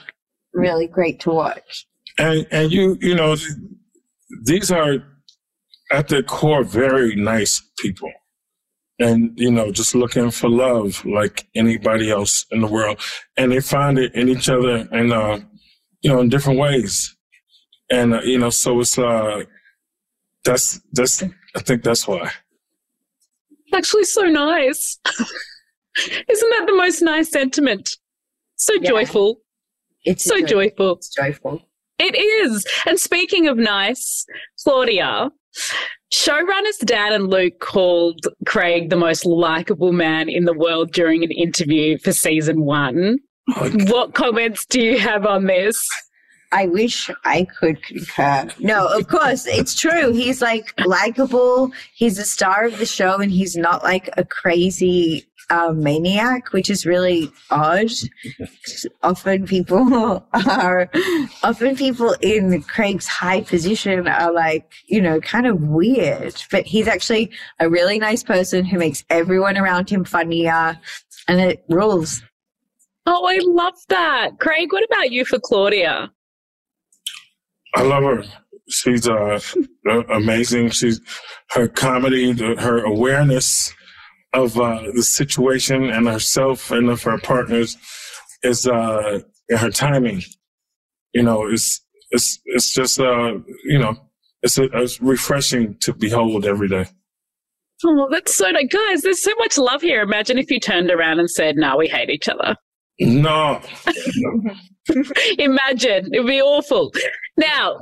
really 0.52 0.86
great 0.86 1.20
to 1.20 1.30
watch 1.30 1.86
and 2.20 2.46
and 2.50 2.70
you 2.70 2.98
you 3.00 3.14
know 3.14 3.34
these 4.42 4.70
are 4.70 5.02
at 5.90 6.08
their 6.08 6.22
core 6.22 6.62
very 6.62 7.16
nice 7.16 7.62
people. 7.78 8.12
And 8.98 9.32
you 9.36 9.50
know 9.50 9.72
just 9.72 9.94
looking 9.94 10.30
for 10.30 10.50
love 10.50 11.04
like 11.06 11.48
anybody 11.54 12.10
else 12.10 12.44
in 12.50 12.60
the 12.60 12.66
world. 12.66 13.00
And 13.38 13.50
they 13.50 13.60
find 13.60 13.98
it 13.98 14.14
in 14.14 14.28
each 14.28 14.48
other 14.48 14.86
and 14.92 15.12
uh 15.12 15.40
you 16.02 16.10
know 16.10 16.20
in 16.20 16.28
different 16.28 16.58
ways. 16.58 17.16
And 17.90 18.14
uh, 18.14 18.20
you 18.22 18.38
know 18.38 18.50
so 18.50 18.78
it's 18.80 18.98
uh 18.98 19.44
that's 20.44 20.80
that's 20.92 21.22
i 21.56 21.60
think 21.60 21.82
that's 21.82 22.06
why. 22.06 22.30
Actually 23.72 24.04
so 24.04 24.24
nice. 24.24 24.98
Isn't 26.28 26.50
that 26.50 26.64
the 26.66 26.74
most 26.74 27.00
nice 27.02 27.30
sentiment? 27.30 27.96
So 28.56 28.74
yeah. 28.74 28.90
joyful. 28.90 29.40
It's 30.04 30.24
so 30.24 30.40
joyful. 30.40 30.96
it's 30.96 31.14
joyful 31.14 31.62
it 32.00 32.16
is. 32.16 32.66
And 32.86 32.98
speaking 32.98 33.46
of 33.48 33.56
nice, 33.56 34.26
Claudia, 34.64 35.30
showrunners 36.12 36.78
Dan 36.84 37.12
and 37.12 37.28
Luke 37.28 37.60
called 37.60 38.26
Craig 38.46 38.90
the 38.90 38.96
most 38.96 39.26
likable 39.26 39.92
man 39.92 40.28
in 40.28 40.44
the 40.44 40.54
world 40.54 40.92
during 40.92 41.22
an 41.22 41.30
interview 41.30 41.98
for 41.98 42.12
season 42.12 42.64
one. 42.64 43.18
What 43.88 44.14
comments 44.14 44.64
do 44.66 44.80
you 44.80 44.98
have 44.98 45.26
on 45.26 45.46
this? 45.46 45.76
I 46.52 46.66
wish 46.66 47.10
I 47.24 47.46
could 47.58 47.82
concur. 47.84 48.48
No, 48.58 48.86
of 48.88 49.06
course, 49.06 49.46
it's 49.46 49.78
true. 49.78 50.12
He's 50.12 50.42
like 50.42 50.74
likable. 50.84 51.70
He's 51.94 52.18
a 52.18 52.24
star 52.24 52.64
of 52.64 52.78
the 52.78 52.86
show, 52.86 53.18
and 53.18 53.30
he's 53.30 53.56
not 53.56 53.84
like 53.84 54.10
a 54.16 54.24
crazy 54.24 55.26
a 55.50 55.74
maniac, 55.74 56.52
which 56.52 56.70
is 56.70 56.86
really 56.86 57.30
odd. 57.50 57.90
often 59.02 59.46
people 59.46 60.24
are, 60.32 60.88
often 61.42 61.76
people 61.76 62.14
in 62.20 62.62
Craig's 62.62 63.06
high 63.06 63.42
position 63.42 64.06
are 64.06 64.32
like, 64.32 64.70
you 64.86 65.00
know, 65.00 65.20
kind 65.20 65.46
of 65.46 65.60
weird, 65.60 66.42
but 66.50 66.66
he's 66.66 66.88
actually 66.88 67.30
a 67.58 67.68
really 67.68 67.98
nice 67.98 68.22
person 68.22 68.64
who 68.64 68.78
makes 68.78 69.04
everyone 69.10 69.58
around 69.58 69.90
him 69.90 70.04
funnier 70.04 70.78
and 71.28 71.40
it 71.40 71.64
rules. 71.68 72.22
Oh, 73.06 73.26
I 73.26 73.38
love 73.42 73.74
that. 73.88 74.38
Craig, 74.38 74.72
what 74.72 74.84
about 74.84 75.10
you 75.10 75.24
for 75.24 75.38
Claudia? 75.38 76.10
I 77.74 77.82
love 77.82 78.04
her. 78.04 78.24
She's 78.68 79.08
uh, 79.08 79.40
amazing. 80.10 80.70
She's 80.70 81.00
her 81.50 81.66
comedy, 81.66 82.32
her 82.32 82.84
awareness 82.84 83.74
of 84.32 84.58
uh, 84.58 84.82
the 84.94 85.02
situation 85.02 85.90
and 85.90 86.06
herself 86.06 86.70
and 86.70 86.88
of 86.88 87.02
her 87.02 87.18
partners 87.18 87.76
is 88.42 88.66
uh, 88.66 89.20
her 89.50 89.70
timing. 89.70 90.22
You 91.12 91.22
know, 91.22 91.46
it's 91.46 91.80
it's 92.10 92.38
it's 92.44 92.72
just 92.72 93.00
uh, 93.00 93.38
you 93.64 93.78
know, 93.78 93.96
it's, 94.42 94.58
a, 94.58 94.64
it's 94.74 95.00
refreshing 95.00 95.76
to 95.80 95.92
behold 95.92 96.46
every 96.46 96.68
day. 96.68 96.86
Oh, 97.84 98.08
that's 98.10 98.34
so 98.34 98.50
nice. 98.50 98.66
Guys, 98.70 99.02
there's 99.02 99.22
so 99.22 99.32
much 99.38 99.56
love 99.56 99.80
here. 99.80 100.02
Imagine 100.02 100.38
if 100.38 100.50
you 100.50 100.60
turned 100.60 100.90
around 100.90 101.18
and 101.18 101.30
said, 101.30 101.56
no, 101.56 101.76
we 101.76 101.88
hate 101.88 102.10
each 102.10 102.28
other. 102.28 102.54
No. 102.98 103.62
Imagine. 105.38 106.12
It'd 106.12 106.26
be 106.26 106.42
awful. 106.42 106.92
Now, 107.38 107.78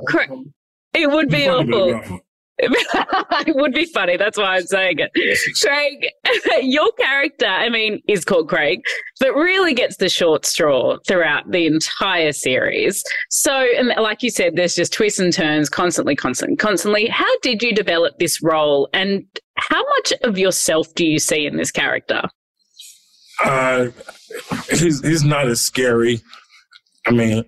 it 0.93 1.11
would 1.11 1.29
be 1.29 1.49
awful. 1.49 2.21
it 3.47 3.55
would 3.55 3.73
be 3.73 3.85
funny. 3.85 4.17
That's 4.17 4.37
why 4.37 4.57
I'm 4.57 4.65
saying 4.65 4.99
it. 4.99 5.11
Craig, 5.61 6.07
your 6.61 6.91
character, 6.93 7.45
I 7.45 7.69
mean, 7.69 8.01
is 8.07 8.25
called 8.25 8.49
Craig, 8.49 8.81
but 9.19 9.33
really 9.33 9.73
gets 9.73 9.97
the 9.97 10.09
short 10.09 10.45
straw 10.45 10.97
throughout 11.07 11.49
the 11.51 11.65
entire 11.65 12.33
series. 12.33 13.03
So, 13.29 13.53
and 13.77 13.89
like 14.01 14.23
you 14.23 14.29
said, 14.29 14.55
there's 14.55 14.75
just 14.75 14.91
twists 14.91 15.19
and 15.19 15.31
turns 15.31 15.69
constantly, 15.69 16.15
constantly, 16.15 16.57
constantly. 16.57 17.07
How 17.07 17.31
did 17.41 17.63
you 17.63 17.73
develop 17.73 18.19
this 18.19 18.41
role 18.41 18.89
and 18.93 19.23
how 19.55 19.81
much 19.81 20.13
of 20.23 20.37
yourself 20.37 20.93
do 20.95 21.05
you 21.05 21.19
see 21.19 21.45
in 21.45 21.57
this 21.57 21.71
character? 21.71 22.23
Uh, 23.43 23.87
he's, 24.69 25.01
he's 25.01 25.23
not 25.23 25.47
as 25.47 25.61
scary. 25.61 26.21
I 27.07 27.11
mean, 27.11 27.45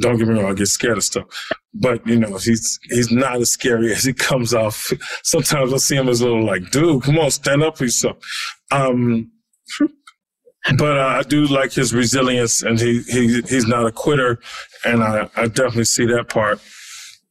don't 0.00 0.18
get 0.18 0.28
me 0.28 0.34
wrong, 0.34 0.50
I 0.50 0.54
get 0.54 0.66
scared 0.66 0.98
of 0.98 1.04
stuff. 1.04 1.26
But 1.72 2.06
you 2.06 2.18
know, 2.18 2.36
he's 2.36 2.78
he's 2.84 3.10
not 3.10 3.40
as 3.40 3.50
scary 3.50 3.92
as 3.94 4.04
he 4.04 4.12
comes 4.12 4.54
off. 4.54 4.92
Sometimes 5.22 5.72
I 5.72 5.76
see 5.78 5.96
him 5.96 6.08
as 6.08 6.20
a 6.20 6.26
little 6.26 6.44
like, 6.44 6.70
dude, 6.70 7.02
come 7.02 7.18
on, 7.18 7.30
stand 7.30 7.62
up 7.62 7.78
for 7.78 7.84
yourself. 7.84 8.16
Um, 8.70 9.30
but 10.78 10.96
uh, 10.96 11.18
I 11.18 11.22
do 11.22 11.46
like 11.46 11.72
his 11.72 11.92
resilience, 11.92 12.62
and 12.62 12.80
he 12.80 13.02
he 13.02 13.42
he's 13.42 13.66
not 13.66 13.86
a 13.86 13.92
quitter, 13.92 14.40
and 14.84 15.02
I 15.02 15.28
I 15.36 15.46
definitely 15.48 15.84
see 15.84 16.06
that 16.06 16.28
part 16.28 16.60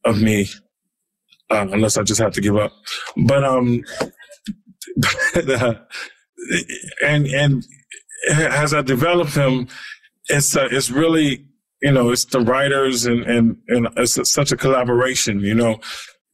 of 0.04 0.20
me, 0.20 0.46
uh, 1.50 1.66
unless 1.72 1.96
I 1.96 2.02
just 2.04 2.20
have 2.20 2.32
to 2.34 2.40
give 2.40 2.56
up. 2.56 2.72
But 3.16 3.42
um, 3.44 3.82
and 7.02 7.26
and 7.26 7.64
as 8.30 8.72
I 8.72 8.82
develop 8.82 9.28
him, 9.30 9.66
it's 10.28 10.56
uh, 10.56 10.68
it's 10.70 10.90
really 10.90 11.46
you 11.84 11.92
know, 11.92 12.10
it's 12.10 12.24
the 12.24 12.40
writers 12.40 13.04
and, 13.04 13.22
and, 13.24 13.58
and 13.68 13.88
it's 13.98 14.18
such 14.32 14.50
a 14.50 14.56
collaboration, 14.56 15.40
you 15.40 15.54
know, 15.54 15.78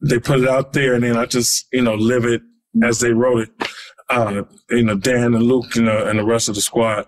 they 0.01 0.21
put 0.21 0.39
it 0.39 0.49
out 0.49 0.73
there 0.73 0.95
and 0.95 1.03
then 1.03 1.17
I 1.17 1.27
just, 1.27 1.67
you 1.73 1.83
know, 1.83 1.97
live 1.97 2.25
it 2.25 2.41
as 2.85 3.01
they 3.01 3.13
wrote 3.13 3.49
it. 3.49 3.69
Uh, 4.09 4.43
you 4.71 4.85
know, 4.85 4.95
Dan 4.95 5.35
and 5.35 5.43
Luke 5.43 5.75
and, 5.75 5.89
and 5.89 6.21
the 6.21 6.25
rest 6.25 6.49
of 6.49 6.55
the 6.55 6.61
squad. 6.61 7.05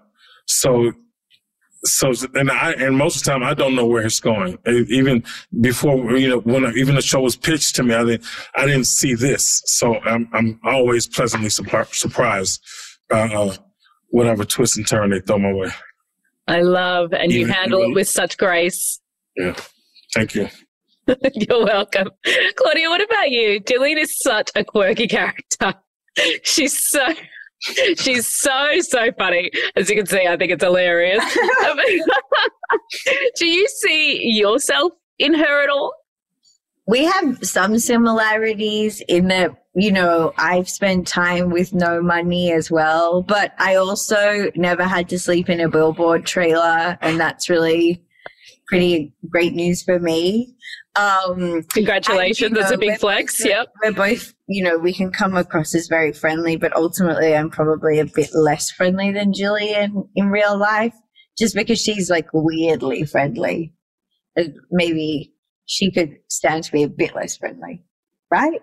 So, 0.46 0.90
so, 1.84 2.12
and 2.34 2.50
I, 2.50 2.72
and 2.72 2.98
most 2.98 3.16
of 3.16 3.22
the 3.22 3.30
time 3.30 3.44
I 3.44 3.54
don't 3.54 3.76
know 3.76 3.86
where 3.86 4.04
it's 4.04 4.18
going. 4.18 4.58
Even 4.66 5.22
before, 5.60 6.16
you 6.16 6.28
know, 6.28 6.38
when 6.40 6.66
I, 6.66 6.72
even 6.72 6.96
the 6.96 7.00
show 7.00 7.20
was 7.20 7.36
pitched 7.36 7.76
to 7.76 7.84
me, 7.84 7.94
I 7.94 8.04
didn't, 8.04 8.24
I 8.56 8.66
didn't 8.66 8.88
see 8.88 9.14
this. 9.14 9.62
So 9.66 10.00
I'm, 10.00 10.28
I'm 10.32 10.60
always 10.64 11.06
pleasantly 11.06 11.48
surprised, 11.48 12.60
uh, 13.08 13.54
whatever 14.08 14.44
twist 14.44 14.76
and 14.76 14.86
turn 14.86 15.10
they 15.10 15.20
throw 15.20 15.38
my 15.38 15.52
way. 15.52 15.70
I 16.48 16.60
love, 16.62 17.12
and 17.12 17.32
you 17.32 17.46
handle 17.46 17.82
it 17.82 17.94
with 17.94 18.08
such 18.08 18.36
grace. 18.38 19.00
Yeah. 19.34 19.56
Thank 20.14 20.34
you. 20.34 20.46
You're 21.32 21.64
welcome. 21.64 22.10
Claudia, 22.56 22.90
what 22.90 23.02
about 23.02 23.30
you? 23.30 23.60
Jillian 23.62 23.96
is 23.96 24.18
such 24.18 24.50
a 24.54 24.62
quirky 24.62 25.08
character. 25.08 25.72
She's 26.42 26.78
so 26.86 27.08
she's 27.96 28.26
so 28.26 28.80
so 28.80 29.10
funny. 29.18 29.50
As 29.76 29.88
you 29.88 29.96
can 29.96 30.06
see, 30.06 30.26
I 30.26 30.36
think 30.36 30.52
it's 30.52 30.62
hilarious. 30.64 31.24
Do 33.36 33.46
you 33.46 33.68
see 33.68 34.20
yourself 34.22 34.92
in 35.18 35.34
her 35.34 35.62
at 35.62 35.70
all? 35.70 35.92
We 36.86 37.04
have 37.04 37.38
some 37.42 37.78
similarities 37.78 39.02
in 39.08 39.28
that 39.28 39.62
you 39.74 39.90
know, 39.90 40.32
I've 40.36 40.68
spent 40.68 41.06
time 41.06 41.50
with 41.50 41.72
no 41.72 42.02
money 42.02 42.52
as 42.52 42.70
well, 42.70 43.22
but 43.22 43.54
I 43.58 43.76
also 43.76 44.50
never 44.54 44.84
had 44.84 45.08
to 45.10 45.18
sleep 45.18 45.48
in 45.48 45.60
a 45.60 45.68
billboard 45.68 46.26
trailer, 46.26 46.98
and 47.00 47.18
that's 47.18 47.48
really 47.48 48.04
pretty 48.68 49.14
great 49.30 49.54
news 49.54 49.82
for 49.82 49.98
me. 49.98 50.54
Um, 50.94 51.62
Congratulations, 51.70 52.48
and, 52.48 52.56
that's 52.56 52.70
know, 52.70 52.76
a 52.76 52.78
big 52.78 52.98
flex. 52.98 53.38
Both, 53.38 53.46
yep. 53.46 53.72
We're 53.82 53.92
both, 53.92 54.34
you 54.46 54.62
know, 54.62 54.76
we 54.76 54.92
can 54.92 55.10
come 55.10 55.34
across 55.36 55.74
as 55.74 55.88
very 55.88 56.12
friendly, 56.12 56.56
but 56.56 56.76
ultimately 56.76 57.34
I'm 57.34 57.48
probably 57.48 57.98
a 57.98 58.04
bit 58.04 58.34
less 58.34 58.70
friendly 58.70 59.10
than 59.10 59.32
Jillian 59.32 60.08
in 60.14 60.28
real 60.28 60.58
life, 60.58 60.94
just 61.38 61.54
because 61.54 61.80
she's 61.80 62.10
like 62.10 62.28
weirdly 62.34 63.04
friendly. 63.04 63.72
Maybe 64.70 65.31
she 65.66 65.90
could 65.90 66.18
stand 66.28 66.64
to 66.64 66.72
be 66.72 66.82
a 66.82 66.88
bit 66.88 67.14
less 67.14 67.36
friendly, 67.36 67.82
right? 68.30 68.60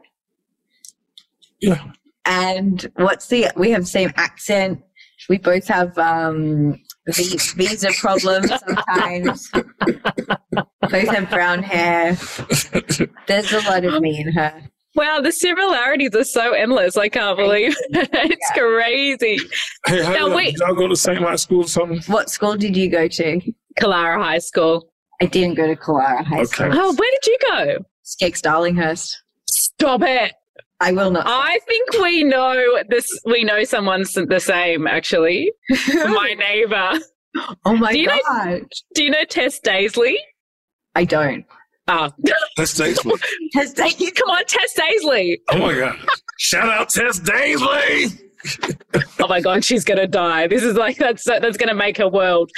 Yeah. 1.62 1.92
And 2.26 2.90
what's 2.96 3.28
the, 3.28 3.48
we 3.56 3.72
have 3.72 3.82
the 3.82 3.88
same 3.88 4.12
accent. 4.16 4.82
We 5.28 5.38
both 5.38 5.68
have 5.68 5.98
um, 5.98 6.80
visa 7.08 7.92
problems 8.00 8.52
sometimes. 8.66 9.52
both 10.82 11.08
have 11.10 11.30
brown 11.30 11.64
hair. 11.64 12.18
There's 13.28 13.52
a 13.52 13.60
lot 13.68 13.84
of 13.84 14.02
me 14.02 14.22
in 14.22 14.32
her. 14.32 14.70
Wow, 14.96 15.22
the 15.22 15.32
similarities 15.32 16.16
are 16.16 16.24
so 16.24 16.54
endless. 16.54 16.98
I 16.98 17.10
can't 17.10 17.38
believe 17.38 17.76
it's 17.90 18.52
yeah. 18.56 18.62
crazy. 18.62 19.38
Hey, 19.86 20.04
how 20.04 20.28
now, 20.28 20.38
did, 20.38 20.46
did 20.46 20.56
y'all 20.60 20.76
go 20.76 20.88
to 20.88 20.96
St. 20.96 21.20
High 21.20 21.36
School 21.36 21.62
or 21.64 21.68
something? 21.68 22.02
What 22.08 22.30
school 22.30 22.56
did 22.56 22.76
you 22.76 22.90
go 22.90 23.08
to? 23.08 23.42
Kalara 23.80 24.22
High 24.22 24.40
School. 24.40 24.92
I 25.22 25.26
didn't 25.26 25.56
go 25.56 25.68
to 25.68 25.76
Kalara 25.76 26.24
High 26.26 26.38
okay. 26.38 26.46
School. 26.46 26.70
Oh, 26.72 26.94
where 26.94 27.12
did 27.12 27.28
you 27.28 27.38
go? 27.42 27.86
SCEGGS 28.06 28.42
Darlinghurst. 28.42 29.16
Stop 29.48 30.02
it. 30.04 30.34
I 30.82 30.92
will 30.94 31.12
not. 31.12 31.26
I 31.28 31.60
think 31.68 31.92
we 32.02 32.24
know 32.24 32.82
this. 32.88 33.06
We 33.26 33.44
know 33.44 33.64
someone's 33.66 34.14
the 34.14 34.40
same. 34.40 34.88
Actually, 34.88 35.52
my 35.94 36.36
neighbor. 36.38 37.00
Oh 37.66 37.76
my 37.76 37.92
do 37.92 38.06
god! 38.06 38.46
Know, 38.46 38.62
do 38.96 39.04
you 39.04 39.10
know 39.10 39.26
Tess 39.26 39.60
Daisley? 39.60 40.16
I 40.96 41.04
don't. 41.04 41.46
Oh. 41.88 42.10
Tess 42.56 42.76
Daisley. 42.76 43.20
Tess 43.52 43.74
Daisley. 43.74 44.12
Come 44.16 44.30
on, 44.30 44.46
Tess 44.46 44.74
Daisley. 44.78 45.38
Oh 45.52 45.58
my 45.58 45.76
god! 45.76 45.98
Shout 46.38 46.70
out 46.70 46.90
Tess 46.90 47.20
Daisley. 47.20 48.18
oh 49.20 49.28
my 49.28 49.42
god, 49.42 49.66
she's 49.66 49.84
gonna 49.84 50.08
die. 50.08 50.48
This 50.48 50.64
is 50.64 50.76
like 50.76 50.98
that's 50.98 51.26
that's 51.26 51.58
gonna 51.58 51.76
make 51.76 51.98
her 51.98 52.08
world. 52.08 52.52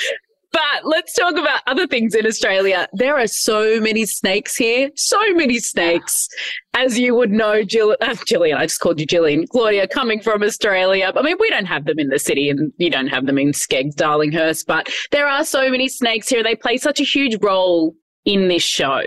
But 0.52 0.84
let's 0.84 1.14
talk 1.14 1.38
about 1.38 1.62
other 1.66 1.88
things 1.88 2.14
in 2.14 2.26
Australia. 2.26 2.88
There 2.94 3.18
are 3.18 3.28
so 3.28 3.80
many 3.80 4.06
snakes 4.06 4.56
here, 4.56 4.90
so 4.96 5.34
many 5.34 5.60
snakes. 5.60 6.28
As 6.74 7.00
you 7.00 7.16
would 7.16 7.32
know, 7.32 7.64
Jill, 7.64 7.96
uh, 8.02 8.08
Jillian, 8.08 8.58
I 8.58 8.66
just 8.66 8.80
called 8.82 9.00
you 9.00 9.08
Jillian, 9.08 9.48
Claudia, 9.48 9.88
coming 9.88 10.20
from 10.22 10.44
Australia. 10.44 11.12
I 11.16 11.22
mean, 11.22 11.38
we 11.40 11.50
don't 11.50 11.66
have 11.66 11.86
them 11.86 12.00
in 12.00 12.10
the 12.10 12.20
city 12.20 12.50
and 12.50 12.74
you 12.78 12.90
don't 12.90 13.08
have 13.08 13.26
them 13.28 13.38
in 13.38 13.54
SCEGGS, 13.54 13.96
Darlinghurst, 13.96 14.66
but 14.66 14.90
there 15.12 15.28
are 15.28 15.46
so 15.46 15.70
many 15.70 15.88
snakes 15.88 16.28
here. 16.28 16.44
They 16.44 16.56
play 16.56 16.78
such 16.78 17.00
a 17.00 17.06
huge 17.06 17.42
role 17.42 17.96
in 18.26 18.50
this 18.50 18.64
show. 18.64 19.02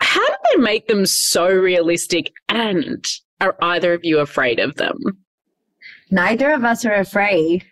How 0.00 0.26
do 0.26 0.34
they 0.52 0.62
make 0.62 0.88
them 0.88 1.04
so 1.04 1.48
realistic? 1.48 2.32
And 2.48 3.04
are 3.40 3.56
either 3.60 3.92
of 3.92 4.04
you 4.04 4.20
afraid 4.20 4.58
of 4.58 4.76
them? 4.76 4.96
Neither 6.10 6.50
of 6.52 6.64
us 6.64 6.84
are 6.86 6.94
afraid. 6.94 7.64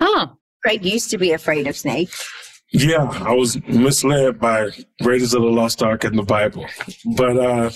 Oh. 0.00 0.34
Craig 0.62 0.84
used 0.84 1.10
to 1.10 1.18
be 1.18 1.32
afraid 1.32 1.66
of 1.66 1.76
snakes. 1.76 2.26
Yeah, 2.72 3.08
I 3.24 3.32
was 3.32 3.56
misled 3.66 4.38
by 4.38 4.70
Raiders 5.02 5.32
of 5.32 5.42
the 5.42 5.48
Lost 5.48 5.82
Ark 5.82 6.04
and 6.04 6.18
the 6.18 6.22
Bible. 6.22 6.66
But 7.16 7.38
uh, 7.38 7.70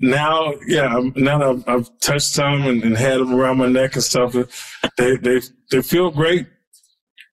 now, 0.00 0.52
yeah, 0.66 1.00
now 1.16 1.38
that 1.38 1.48
I've, 1.48 1.68
I've 1.68 2.00
touched 2.00 2.26
some 2.26 2.66
and, 2.66 2.82
and, 2.82 2.96
had 2.96 3.20
them 3.20 3.34
around 3.34 3.58
my 3.58 3.68
neck 3.68 3.94
and 3.94 4.04
stuff, 4.04 4.34
they 4.98 5.16
they 5.16 5.40
they 5.70 5.80
feel 5.80 6.10
great. 6.10 6.46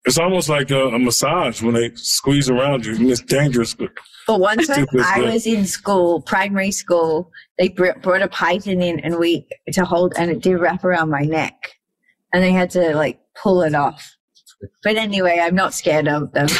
It's 0.05 0.17
almost 0.17 0.47
like 0.47 0.71
a, 0.71 0.87
a 0.87 0.97
massage 0.97 1.61
when 1.61 1.73
they 1.73 1.91
squeeze 1.95 2.49
around 2.49 2.85
you. 2.85 3.09
It's 3.09 3.21
dangerous, 3.21 3.73
but. 3.73 3.91
But 4.27 4.39
once 4.39 4.69
when 4.69 4.85
I 5.03 5.19
was 5.21 5.45
in 5.45 5.65
school, 5.65 6.21
primary 6.21 6.71
school, 6.71 7.31
they 7.57 7.69
brought 7.69 8.21
a 8.21 8.27
python 8.27 8.81
in 8.81 8.99
and 9.01 9.17
we 9.17 9.47
to 9.73 9.83
hold, 9.83 10.13
and 10.15 10.31
it 10.31 10.41
did 10.41 10.55
wrap 10.55 10.85
around 10.85 11.09
my 11.09 11.23
neck 11.23 11.73
and 12.33 12.43
they 12.43 12.51
had 12.51 12.69
to 12.71 12.95
like 12.95 13.19
pull 13.35 13.61
it 13.61 13.75
off. 13.75 14.15
But 14.83 14.97
anyway, 14.97 15.39
I'm 15.41 15.55
not 15.55 15.73
scared 15.73 16.07
of 16.07 16.31
them. 16.33 16.47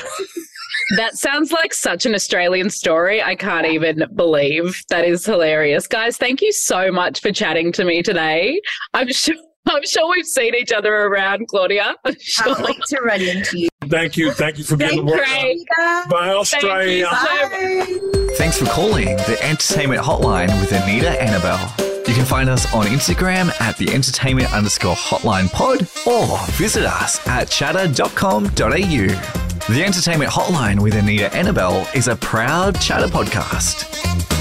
That 0.98 1.18
sounds 1.18 1.54
like 1.54 1.74
such 1.74 2.06
an 2.06 2.14
Australian 2.14 2.70
story. 2.70 3.24
I 3.24 3.36
can't 3.36 3.66
even 3.66 4.04
believe 4.14 4.84
that 4.90 5.06
is 5.06 5.26
hilarious. 5.26 5.88
Guys, 5.88 6.18
thank 6.18 6.42
you 6.42 6.52
so 6.52 6.92
much 6.92 7.22
for 7.22 7.32
chatting 7.32 7.72
to 7.74 7.86
me 7.86 8.02
today. 8.04 8.62
I'm 8.94 9.08
sure 9.14 9.36
I'm 9.68 9.86
sure 9.86 10.10
we've 10.10 10.26
seen 10.26 10.56
each 10.56 10.72
other 10.72 10.94
around, 10.94 11.48
Claudia. 11.48 11.96
I'm 12.06 12.16
sure. 12.20 12.56
Can't 12.56 12.68
wait 12.68 12.82
to 12.88 13.02
run 13.02 13.22
into 13.22 13.60
you. 13.60 13.70
Thank 13.84 14.18
you. 14.18 14.32
Thank 14.32 14.58
you 14.58 14.64
for 14.64 14.76
being 14.76 14.98
the 14.98 15.12
word 15.12 15.20
Great. 15.20 15.60
out. 15.80 16.10
Bye, 16.10 16.30
Australia. 16.30 17.08
Thank 17.12 17.90
you 17.90 18.14
so. 18.14 18.36
Thanks 18.36 18.58
for 18.58 18.66
calling 18.66 19.06
the 19.16 19.38
Entertainment 19.44 20.02
Hotline 20.02 20.48
with 20.60 20.72
Anita 20.72 21.16
Anabel. 21.20 21.91
You 22.12 22.18
can 22.18 22.26
find 22.26 22.50
us 22.50 22.74
on 22.74 22.88
Instagram 22.88 23.50
at 23.62 23.78
the 23.78 23.94
entertainment 23.94 24.52
underscore 24.52 24.96
hotline 24.96 25.50
pod 25.50 25.88
or 26.06 26.46
visit 26.58 26.84
us 26.84 27.26
at 27.26 27.48
chattr.com.au. 27.48 29.74
The 29.74 29.82
Entertainment 29.82 30.30
Hotline 30.30 30.82
with 30.82 30.96
Anita 30.96 31.30
Anabel 31.30 31.88
is 31.96 32.10
a 32.10 32.18
proud 32.18 32.78
chatter 32.82 33.08
podcast. 33.08 34.41